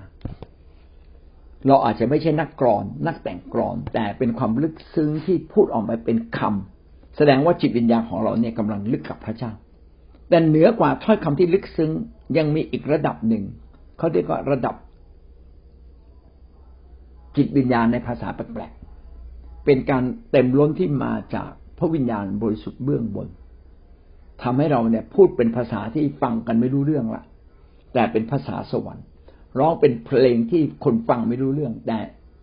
[1.66, 9.50] เราอาจจะไม่ใช่นักกรอนนักแต่งกรอน แต่เป็นความลึกซึ้งที่พูดออกมาเป็นคำแสดงว่าจิตวิญญาณของเราเนี่ยกำลังลึกกับพระเจ้า
[10.28, 11.90] แต่เหนือกว่าถ้อยคำที่ลึกซึ้ง
[12.36, 13.44] ยังมีอีกระดับหนึ่ง
[13.98, 14.74] เขาเรียกว่าระดับ
[17.36, 23.28] จิตวิญญาณในภาษาแปลกๆเป็นการเต็มล้นที่มาจาก พระวิญญาณบริสุทธิ์เบื้องบน
[24.42, 27.22] ทำให้เราเนี่ยพูดเป็นภาษาที่ฟังกันไม่รู้เรื่องละ
[27.94, 29.04] แต่เป็นภาษาสวรรค์
[29.58, 31.98] ร้องเป็นเพลงที่คนฟังไม่รู้เรื่อง แต่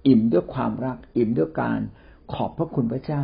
[0.07, 1.79] อิ่มด้วยความรัก อิ่มด้วยการ
[2.33, 3.23] ขอบพระคุณพระเจ้า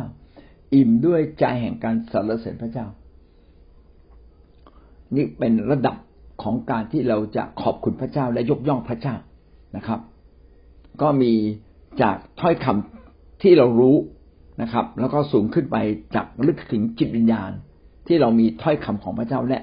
[0.74, 2.86] อิ่มด้วยใจแห่งการสรรเสริญพระเจ้า
[5.14, 5.96] นี่เป็นระดับ
[6.42, 9.16] ของการที่เราจะขอบคุณพระเจ้าและยกย่องพระเจ้า
[9.76, 10.00] นะครับ
[11.02, 11.32] ก็มี
[12.02, 13.96] จากถ้อยคำที่เรารู้
[14.62, 15.76] นะครับ แล้วก็สูงขึ้นไป
[16.14, 17.50] จากลึกถึงจิตวิญญาณ
[18.06, 19.60] ที่เรามีถ้อยคำของพระเจ้าและ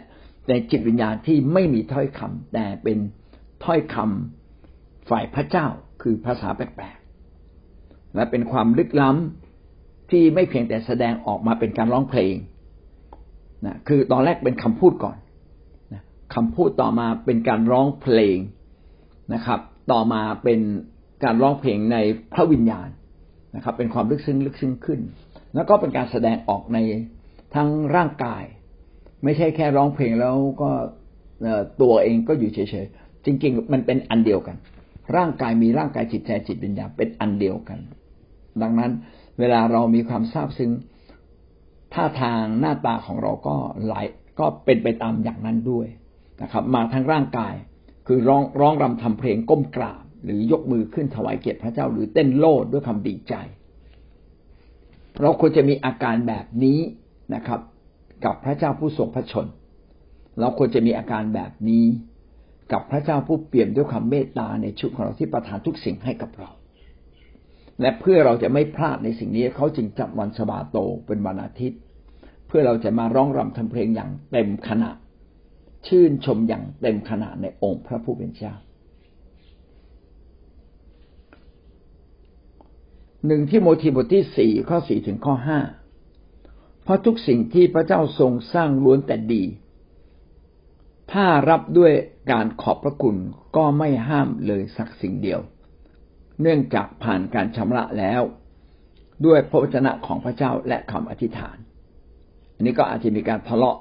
[0.50, 2.98] ในจิตวิญญาณที่ไม่มีถ้อยคำแต่เป็น
[3.66, 5.68] ถ้อยคำฝ่ายพระเจ้า
[6.02, 12.36] คือภาษาแปลกๆและเป็นความลึกล้ำที่ไม่เพียงแต่แสดงออกมาเป็นการร้องเพลง
[13.66, 15.18] นะคือตอนแรกเป็นคำพูดก่อน
[15.94, 16.02] นะ
[16.36, 18.38] คำพูดต่อมาเป็นการร้องเพลง
[19.34, 19.60] นะครับ
[19.92, 20.60] ต่อมาเป็น
[21.24, 21.98] การร้องเพลงใน
[22.34, 22.88] พระวิญญาณ
[23.56, 25.00] นะครับ เป็นความลึกซึ้งลึกซึ้งขึ้น
[25.56, 26.78] แล้วก็เป็นการแสดงออกใน
[27.56, 28.44] ทั้งร่างกาย
[29.24, 30.70] ไม่ใช่แค่ร้องเพลงแล้วก็
[31.82, 34.58] ตัวเองก็อยู่เฉยๆจริง ๆ มันเป็นอันเดียวกัน
[35.18, 37.80] ร่างกายมีร่างกายจิตใจจิตวิญญาณเป็นอันเดียวกัน
[38.62, 38.92] ดังนั้น
[39.40, 40.72] เวลาเรามีความซาบซึ้ง
[41.94, 43.96] ท่าทางหน้าตาของเราก็ไหล
[44.40, 45.88] ก็เป็นไปตามอย่างนั้นด้วย
[46.42, 47.54] นะครับ มาทั้งร่างกาย
[48.08, 53.36] คือร้องร้องรำทำเพลงก้มกราบ หรือยกมือขึ้นถวายเกียรติพระเจ้า หรือเต้นโลดด้วยความดีใจ
[55.22, 56.80] เราควรจะมีอาการแบบนี้
[57.36, 57.60] นะครับ
[58.26, 59.48] กับพระเจ้าผู้ทรงพระชน
[60.40, 61.86] เราควรจะมีอาการแบบนี้
[62.72, 66.50] กับพระเจ้าผู้เปี่ยมด้วยความเมตตาในชุดของเราที่ประทานทุกสิ่งให้กับเรา
[67.82, 71.80] และเพื่อเราจะไม่พลาดในสิ่งนี้เขาจึงจับวันสบาโตเป็นวันอาทิตย์
[72.48, 74.98] เพื่อเราจะมาร้องรำทำเพลงอย่างเต็มขนาด
[75.88, 78.54] ชื่นชมอย่างเต็มขนาดในองค์พระผู้เป็นเจ้า
[83.26, 85.60] หนึ่งที่โมทีบทที่สี่ข้อสี่ถึงข้อห้า
[86.84, 89.44] เพราะทุกสิ่งที่พระเจ้าทรงสร้างล้วนแต่ดี
[91.12, 91.92] ถ้ารับด้วย
[92.32, 93.16] การขอบพระคุณ
[93.56, 95.40] ก็ไม่ห้ามเลยสักสิ่งเดียว
[96.42, 98.22] เนื่องจากผ่านการชำระแล้ว
[99.26, 101.58] ด้วยพระวจนะของพระเจ้าและคำอธิษฐาน
[102.56, 103.78] อันนี้ก็อาจจะมีการทะเลาะ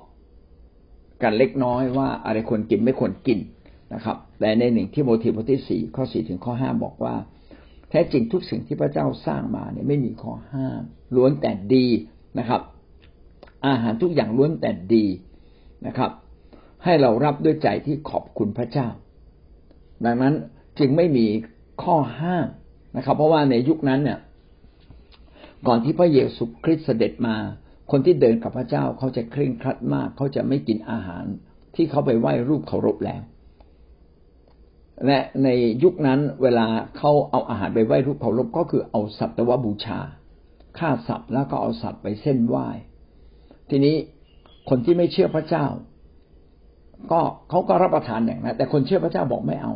[1.23, 3.39] กันเล็กน้อยว่าอะไรควรกินไม่ควรกิน
[3.95, 7.15] นะครับ แต่ในหนึ่งที่โมทีบทที่สี่ข้อสี่ถึงข้อห้าบอกว่า
[7.95, 10.83] ท้จริงทุกสิ่งที่พระเจ้าสร้างมาเนี่ยไม่มีข้อห้าม
[11.15, 11.87] ล้วนแต่ดี
[12.39, 12.63] นะครับ
[13.67, 15.05] อาหารทุกอย่างล้วนแต่ดี
[15.87, 16.11] นะครับ
[16.85, 18.89] ให้เรารับด้วยใจที่ขอบคุณพระเจ้า
[20.05, 20.35] ดังนั้น
[20.79, 21.27] จึงไม่มี
[21.83, 22.47] ข้อห้าม
[22.97, 24.19] นะครับ เพราะว่าในยุคนั้นเนี่ย
[25.67, 27.37] ก่อนที่พระเยซูคริสต์เสด็จมา
[27.91, 31.25] คนที่เดินกับพระเจ้าเขาจะเคร่งครัดมาก เขาจะไม่กินอาหาร
[31.75, 33.23] ที่เขาไปไหว้รูปเคารพแล้ว
[35.07, 35.49] และใน
[35.83, 36.67] ยุคนั้นเวลา
[36.97, 39.99] เขาเอาอาหารไปไหว้รูปเคารพก็คือเอาสัตวบูชา
[40.79, 42.67] ฆ่าสัตว์แล้วก็เอาสัตว์ไปเส้นไหว้
[43.71, 43.97] ทีนี้
[44.69, 45.67] คนที่ไม่เชื่อพระเจ้า
[47.11, 47.21] ก็
[47.51, 49.73] เขาก็รับประทานอย่างนั้นแต่คนเชื่อพระเจ้าบอกไม่เอา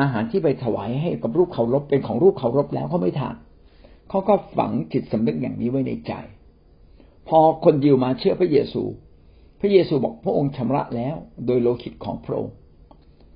[0.00, 3.36] อาหารที่ไปถวายให้กับรูปเคารพเป็นของรูปเคารพแล้วเขาไม่ทาน
[4.08, 6.12] เขาก็ฝังจิตสำนึกอย่างนี้ไว้ในใจ
[7.28, 8.82] พอคนยิวมาเชื่อพระเยซู
[9.60, 11.16] พระเยซูบอกพระองค์ชำระแล้ว
[11.46, 12.54] โดยโลหิตของพระองค์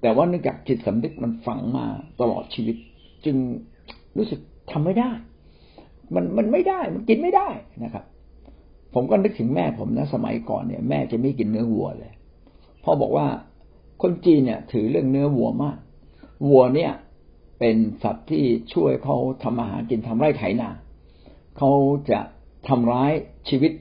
[0.01, 1.87] แต่ว่าเนื่องจากจิตสำนึกมันฝังมา
[2.21, 2.77] ตลอดชีวิต
[3.25, 3.37] จึง
[4.17, 4.41] รู้สึก
[4.71, 5.11] ทำไม่ได้
[6.15, 7.49] มันมันไม่ได้ มันกินไม่ได้
[7.85, 8.05] นะครับ
[8.95, 12.13] ผมก็นึกถึงแม่ผมนะสมัยก่อนเนี่ย แม่จะไม่กินเนื้อวัวเลย
[12.83, 13.27] พ่อบอกว่า
[14.03, 15.79] คนจีนเนี่ย ถือเรื่องเนื้อวัวมาก
[16.49, 16.93] วัวเนี่ย
[17.59, 20.71] เป็นสัตว์ที่ช่วยเขาทำอาหารกินทำไร่ไถนา
[21.59, 21.71] เขา
[22.11, 22.21] จะ
[22.69, 23.13] ทำร้าย
[23.49, 23.73] ชีวิต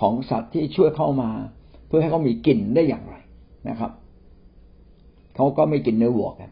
[0.00, 1.30] ของสัตว์ที่ช่วยเข้ามา
[1.86, 3.16] เพื่อให้เขามีกินได้อย่างไร
[3.68, 3.90] นะครับ
[5.34, 6.50] เขาก็ไม่กินเนื้อวัวกัน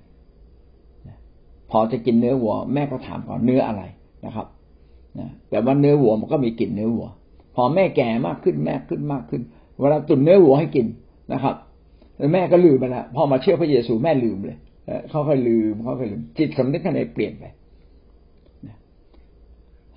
[1.71, 3.83] พอจะกินเนื้อวัวแม่ก็ถามก่อนเนื้ออะไร
[4.27, 4.47] นะครับ
[5.51, 7.09] แต่ว่าเนื้อวัวมันก็มีกลิ่นเนื้อวัว
[7.57, 9.43] พอแม่แก่มากขึ้นแม่ขึ้นมากขึ้น
[9.79, 10.87] เวลาตุนเนื้อวัวให้กิน
[11.33, 11.55] นะครับ
[12.19, 14.59] แล้วแม่ก็ลืมไปแล้วพอมาเชื่อพระเยซูแม่ลืมเลย
[15.11, 17.45] เขาค่อยลืมเขาค่อยลืมจิตสำนึกข้างในเปลี่ยนไป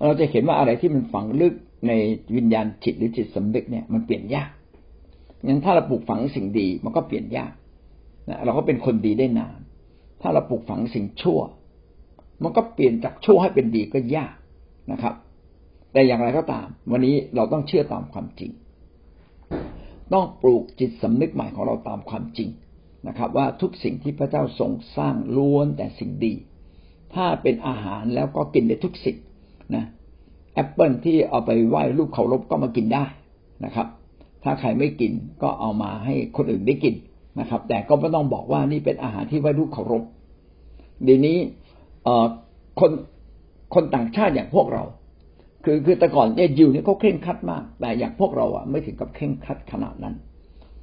[0.06, 1.54] เราจะเห็นว่าอะไรที่มันฝังลึก
[1.88, 1.92] ใน
[2.36, 4.50] วิญญาณจิตหรือจิตสำนึกเนี่ยมันเปลี่ยนยาก
[5.46, 7.52] งั้นถ้าเราปลูกฝังสิ่งดีมันก็เปลี่ยนยาก
[8.28, 9.58] นะเราก็เป็นคนดีได้นาน
[10.20, 11.40] ถ้าเราปลูกฝังสิ่งชั่ว
[12.42, 14.34] มันก็เปลี่ยนจากชั่วให้เป็นดีก็ยาก
[14.92, 15.14] นะครับ
[15.92, 18.50] แต่อย่างไรก็ตาม วันนี้เราต้องเชื่อตามความจริง
[20.12, 22.48] ต้องปลูกจิตสำนึกใหม่ของเราตามความจริง
[23.08, 26.34] นะครับ ว่าทุกสิ่งที่พระเจ้าทรงสร้างล้วนแต่สิ่งดี
[27.14, 29.16] ถ้าเป็นอาหารแล้วก็กินได้ทุกสิ่ง
[29.76, 29.84] นะ
[30.54, 33.04] แอปเปิลที่เอาไปไหว้รูปเคารพก็มากินได้
[33.64, 33.86] นะครับ
[34.44, 35.12] ถ้าใครไม่กิน
[35.42, 36.94] ก็เอามาให้คนอื่นได้กิน
[37.40, 40.02] นะครับ แต่ก็ไม่ต้องบอกว่านี่เป็นอาหารที่ไว้รูปเคารพ
[41.04, 41.36] เดี๋ยวนี้
[42.04, 42.08] เอ
[42.80, 42.92] คน
[43.74, 44.82] คนต่างชาติอย่างพวกเรา
[45.64, 50.14] คือคือแต่ก่อนเนี่ยยิวเนี่ยเขาเคร่งคัดมาก แต่อย่างพวกเราอะไม่ถึงกับเคร่งคัดขนาดนั้น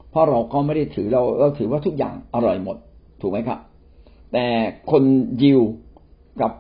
[0.10, 2.78] เพราะเราก็ไม่ได้ถือเราเราถือว่าทุกอย่างอร่อยหมด
[3.22, 3.60] ถูกไหมครับ
[4.34, 4.46] แต่
[4.92, 5.04] คน
[5.44, 5.60] ยิว
[6.42, 6.52] กับ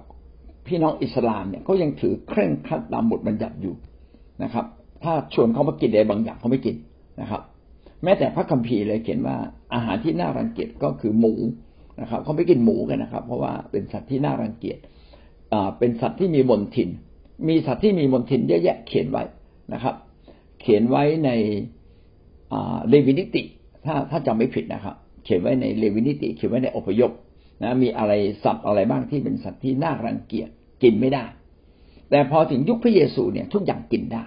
[0.68, 3.76] พี่น้องอิสลามเนี่ยเขายังถือเคร่งคัดตามบทบัญญัติอยู่
[4.44, 4.66] นะครับ
[5.04, 6.76] ถ้าชวนเขามากินอะไรบางอย่างเขาไม่กิน
[7.22, 7.42] นะครับ
[8.04, 9.38] แม้แต่พระคัมภีร์เลยเขียนว่า
[9.74, 11.34] อาหารที่น่ารังเกียจก็คือหมู
[12.02, 14.80] นะครับเขาไม่กินหมูกันนะครับ เพราะว่าเป็นสัตว์ที่น่ารังเกียจ
[15.80, 16.90] เป็นสัตว์ที่มีมนทิน
[17.48, 19.24] มีสัตว์ที่มีมนทินเยอะแยะเขียนไว้
[19.74, 19.96] นะครับ
[20.62, 21.30] เขียนไว้ใน
[22.90, 23.44] เลวินิติ
[23.86, 27.12] ถ้าถ้าจำไม่ผิดนะครับ เขียนไว้ในเลวินิติ เขียนไว้ในอพยพ
[27.62, 30.50] นะมีอะไรสัตว์อะไรบ้างที่เป็นสัตว์ที่น่ารังเกียจ
[30.84, 31.26] กินไม่ได้
[32.10, 34.24] แต่พอถึงยุคพระเยซูเนี่ยทุกอย่างกินได้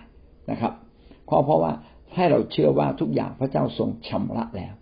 [0.51, 0.73] นะครับ
[1.27, 1.73] เพราะเพราะว่า
[2.17, 4.75] ให้เราเชื่อว่าทุกอย่างพระเจ้าทรงชำระแล้ว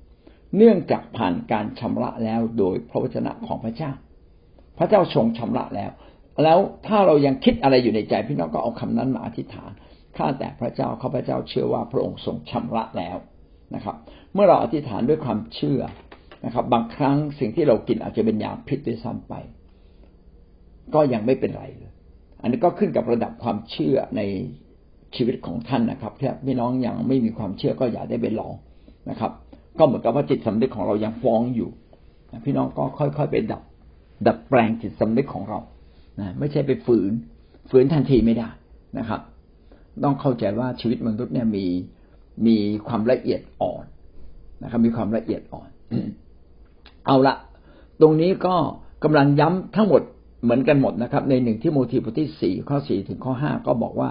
[0.56, 3.92] เนื่องจากผ่านการชำระแล้วโดยพระวจนะของพระเจ้า
[4.78, 5.90] พระเจ้าทรงชำระแล้ว
[6.44, 9.70] แล้วถ้าเรายังคิดอะไรอยู่ในใจพี่น้องก็เอาคำนั้นมาอธิษฐาน
[10.16, 13.16] ข้าแต่พระเจ้าข้าพระเจ้าเชื่อว่าพระองค์ทรงชำระแล้ว
[13.74, 13.96] นะครับ
[14.34, 15.80] เมื่อเราอธิษฐานด้วยความเชื่อ
[16.44, 19.34] นะครับ บางครั้งสิ่งที่เรากินอาจจะเป็นยาพิษด้วยซ้ำไป
[20.94, 21.92] ก็ยังไม่เป็นไรเลย
[22.42, 24.22] อันนี้ก็ขึ้นกับระดับความเชื่อใน
[25.16, 28.54] ชีวิตของท่านนะครับถ้าพี่น้องยังไม่มีความเชื่อก็อย่าได้ไปลอง
[29.10, 29.32] นะครับ
[29.78, 31.68] ก็เหมือนกับว่าจิตสำนึกของเรายังฟ้องอยู่
[32.44, 33.62] พี่น้องก็ค่อยๆไปดับ
[34.26, 35.58] ดับแปลงจิตสำนึกของเรา
[36.20, 37.12] นะไม่ใช่ไปฝืน
[37.70, 38.48] ฝืนทันทีไม่ได้
[38.98, 39.20] นะครับ
[40.04, 41.64] ต้องเข้าใจว่าชีวิตมนุษย์เนี่ยมี
[42.46, 42.56] มี
[42.86, 43.84] ความละเอียดอ่อน
[44.62, 45.68] นะครับ มีความละเอียดอ่อน
[47.06, 47.34] เอาละ
[48.00, 48.54] ตรงนี้ก็
[49.04, 50.02] กำลังย้ำทั้งหมด
[50.42, 54.08] เหมือนกันหมดนะครับ ในหนึ่งที่โมทีบทที่สี่ข้อสี่ถึงข้อห้าก็บอกว่า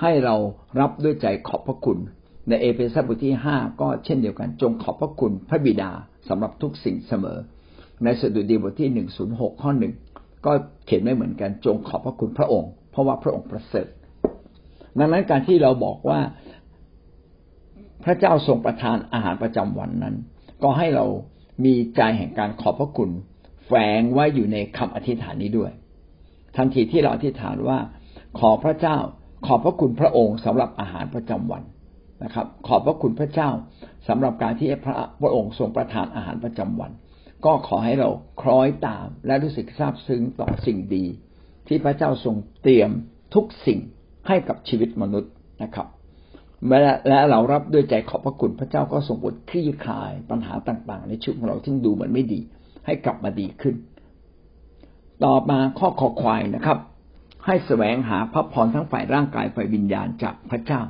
[0.00, 0.36] ให้เรา
[0.80, 1.98] รับด้วยใจขอบพระคุณ
[2.48, 5.90] ในเอเฟซัสบทที่ห้าก็เช่นเดียวกัน จงขอบพระคุณพระบิดา
[6.28, 7.38] สำหรับทุกสิ่งเสมอ
[8.04, 9.92] ในสดุดีบทที่หนึ่งศูนย์หกข้อหนึ่ง
[10.46, 10.52] ก็
[10.86, 13.88] เขียนไม่เหมือนกันจงขอบพระคุณพระองค์ เพราะว่าพระองค์ประเสริฐ
[14.98, 16.20] ดังนั้นการที่เราบอกว่า
[18.04, 20.16] พระเจ้าทรงประทานอาหารประจำวันนั้น
[20.62, 21.06] ก็ให้เรา
[21.64, 23.10] มีใจแห่งการขอบพระคุณ
[23.66, 25.72] แฝงไว้อยู่ในคำอธิษฐานนี้ด้วย
[26.56, 27.78] ทันทีที่เราอธิษฐานว่า
[28.38, 28.96] ขอพระเจ้า
[29.46, 31.62] ขอบพระคุณพระองค์สำหรับอาหารประจำวัน
[32.24, 33.50] นะครับ ขอบพระคุณพระเจ้า
[34.08, 36.90] สำหรับการที่พระพระองค์ทรงประทานอาหารประจำวัน
[37.44, 38.10] ก็ขอให้เรา
[38.42, 41.04] คล้อยตามและรู้สึกซาบซึ้งต่อสิ่งดี
[41.68, 42.90] ที่พระเจ้าทรงเตรียม
[43.34, 43.78] ทุกสิ่ง
[44.28, 45.32] ให้กับชีวิตมนุษย์
[45.62, 45.86] นะครับ
[47.08, 52.40] และเรารับด้วยใจขอบพระคุณพระเจ้าก็ทรงบทคลี่คลายปัญหาต่างๆ ในชีวิตของเราที่ดูเหมือนไม่ดี
[52.86, 53.74] ให้กลับมาดีขึ้น
[55.24, 56.78] ต่อมาข้อขอควายนะครับ
[57.46, 60.80] ให้แสวงหาพระพรทั้งฝ่ายร่างกายฝ่ายวิญญาณจากพระเจ้า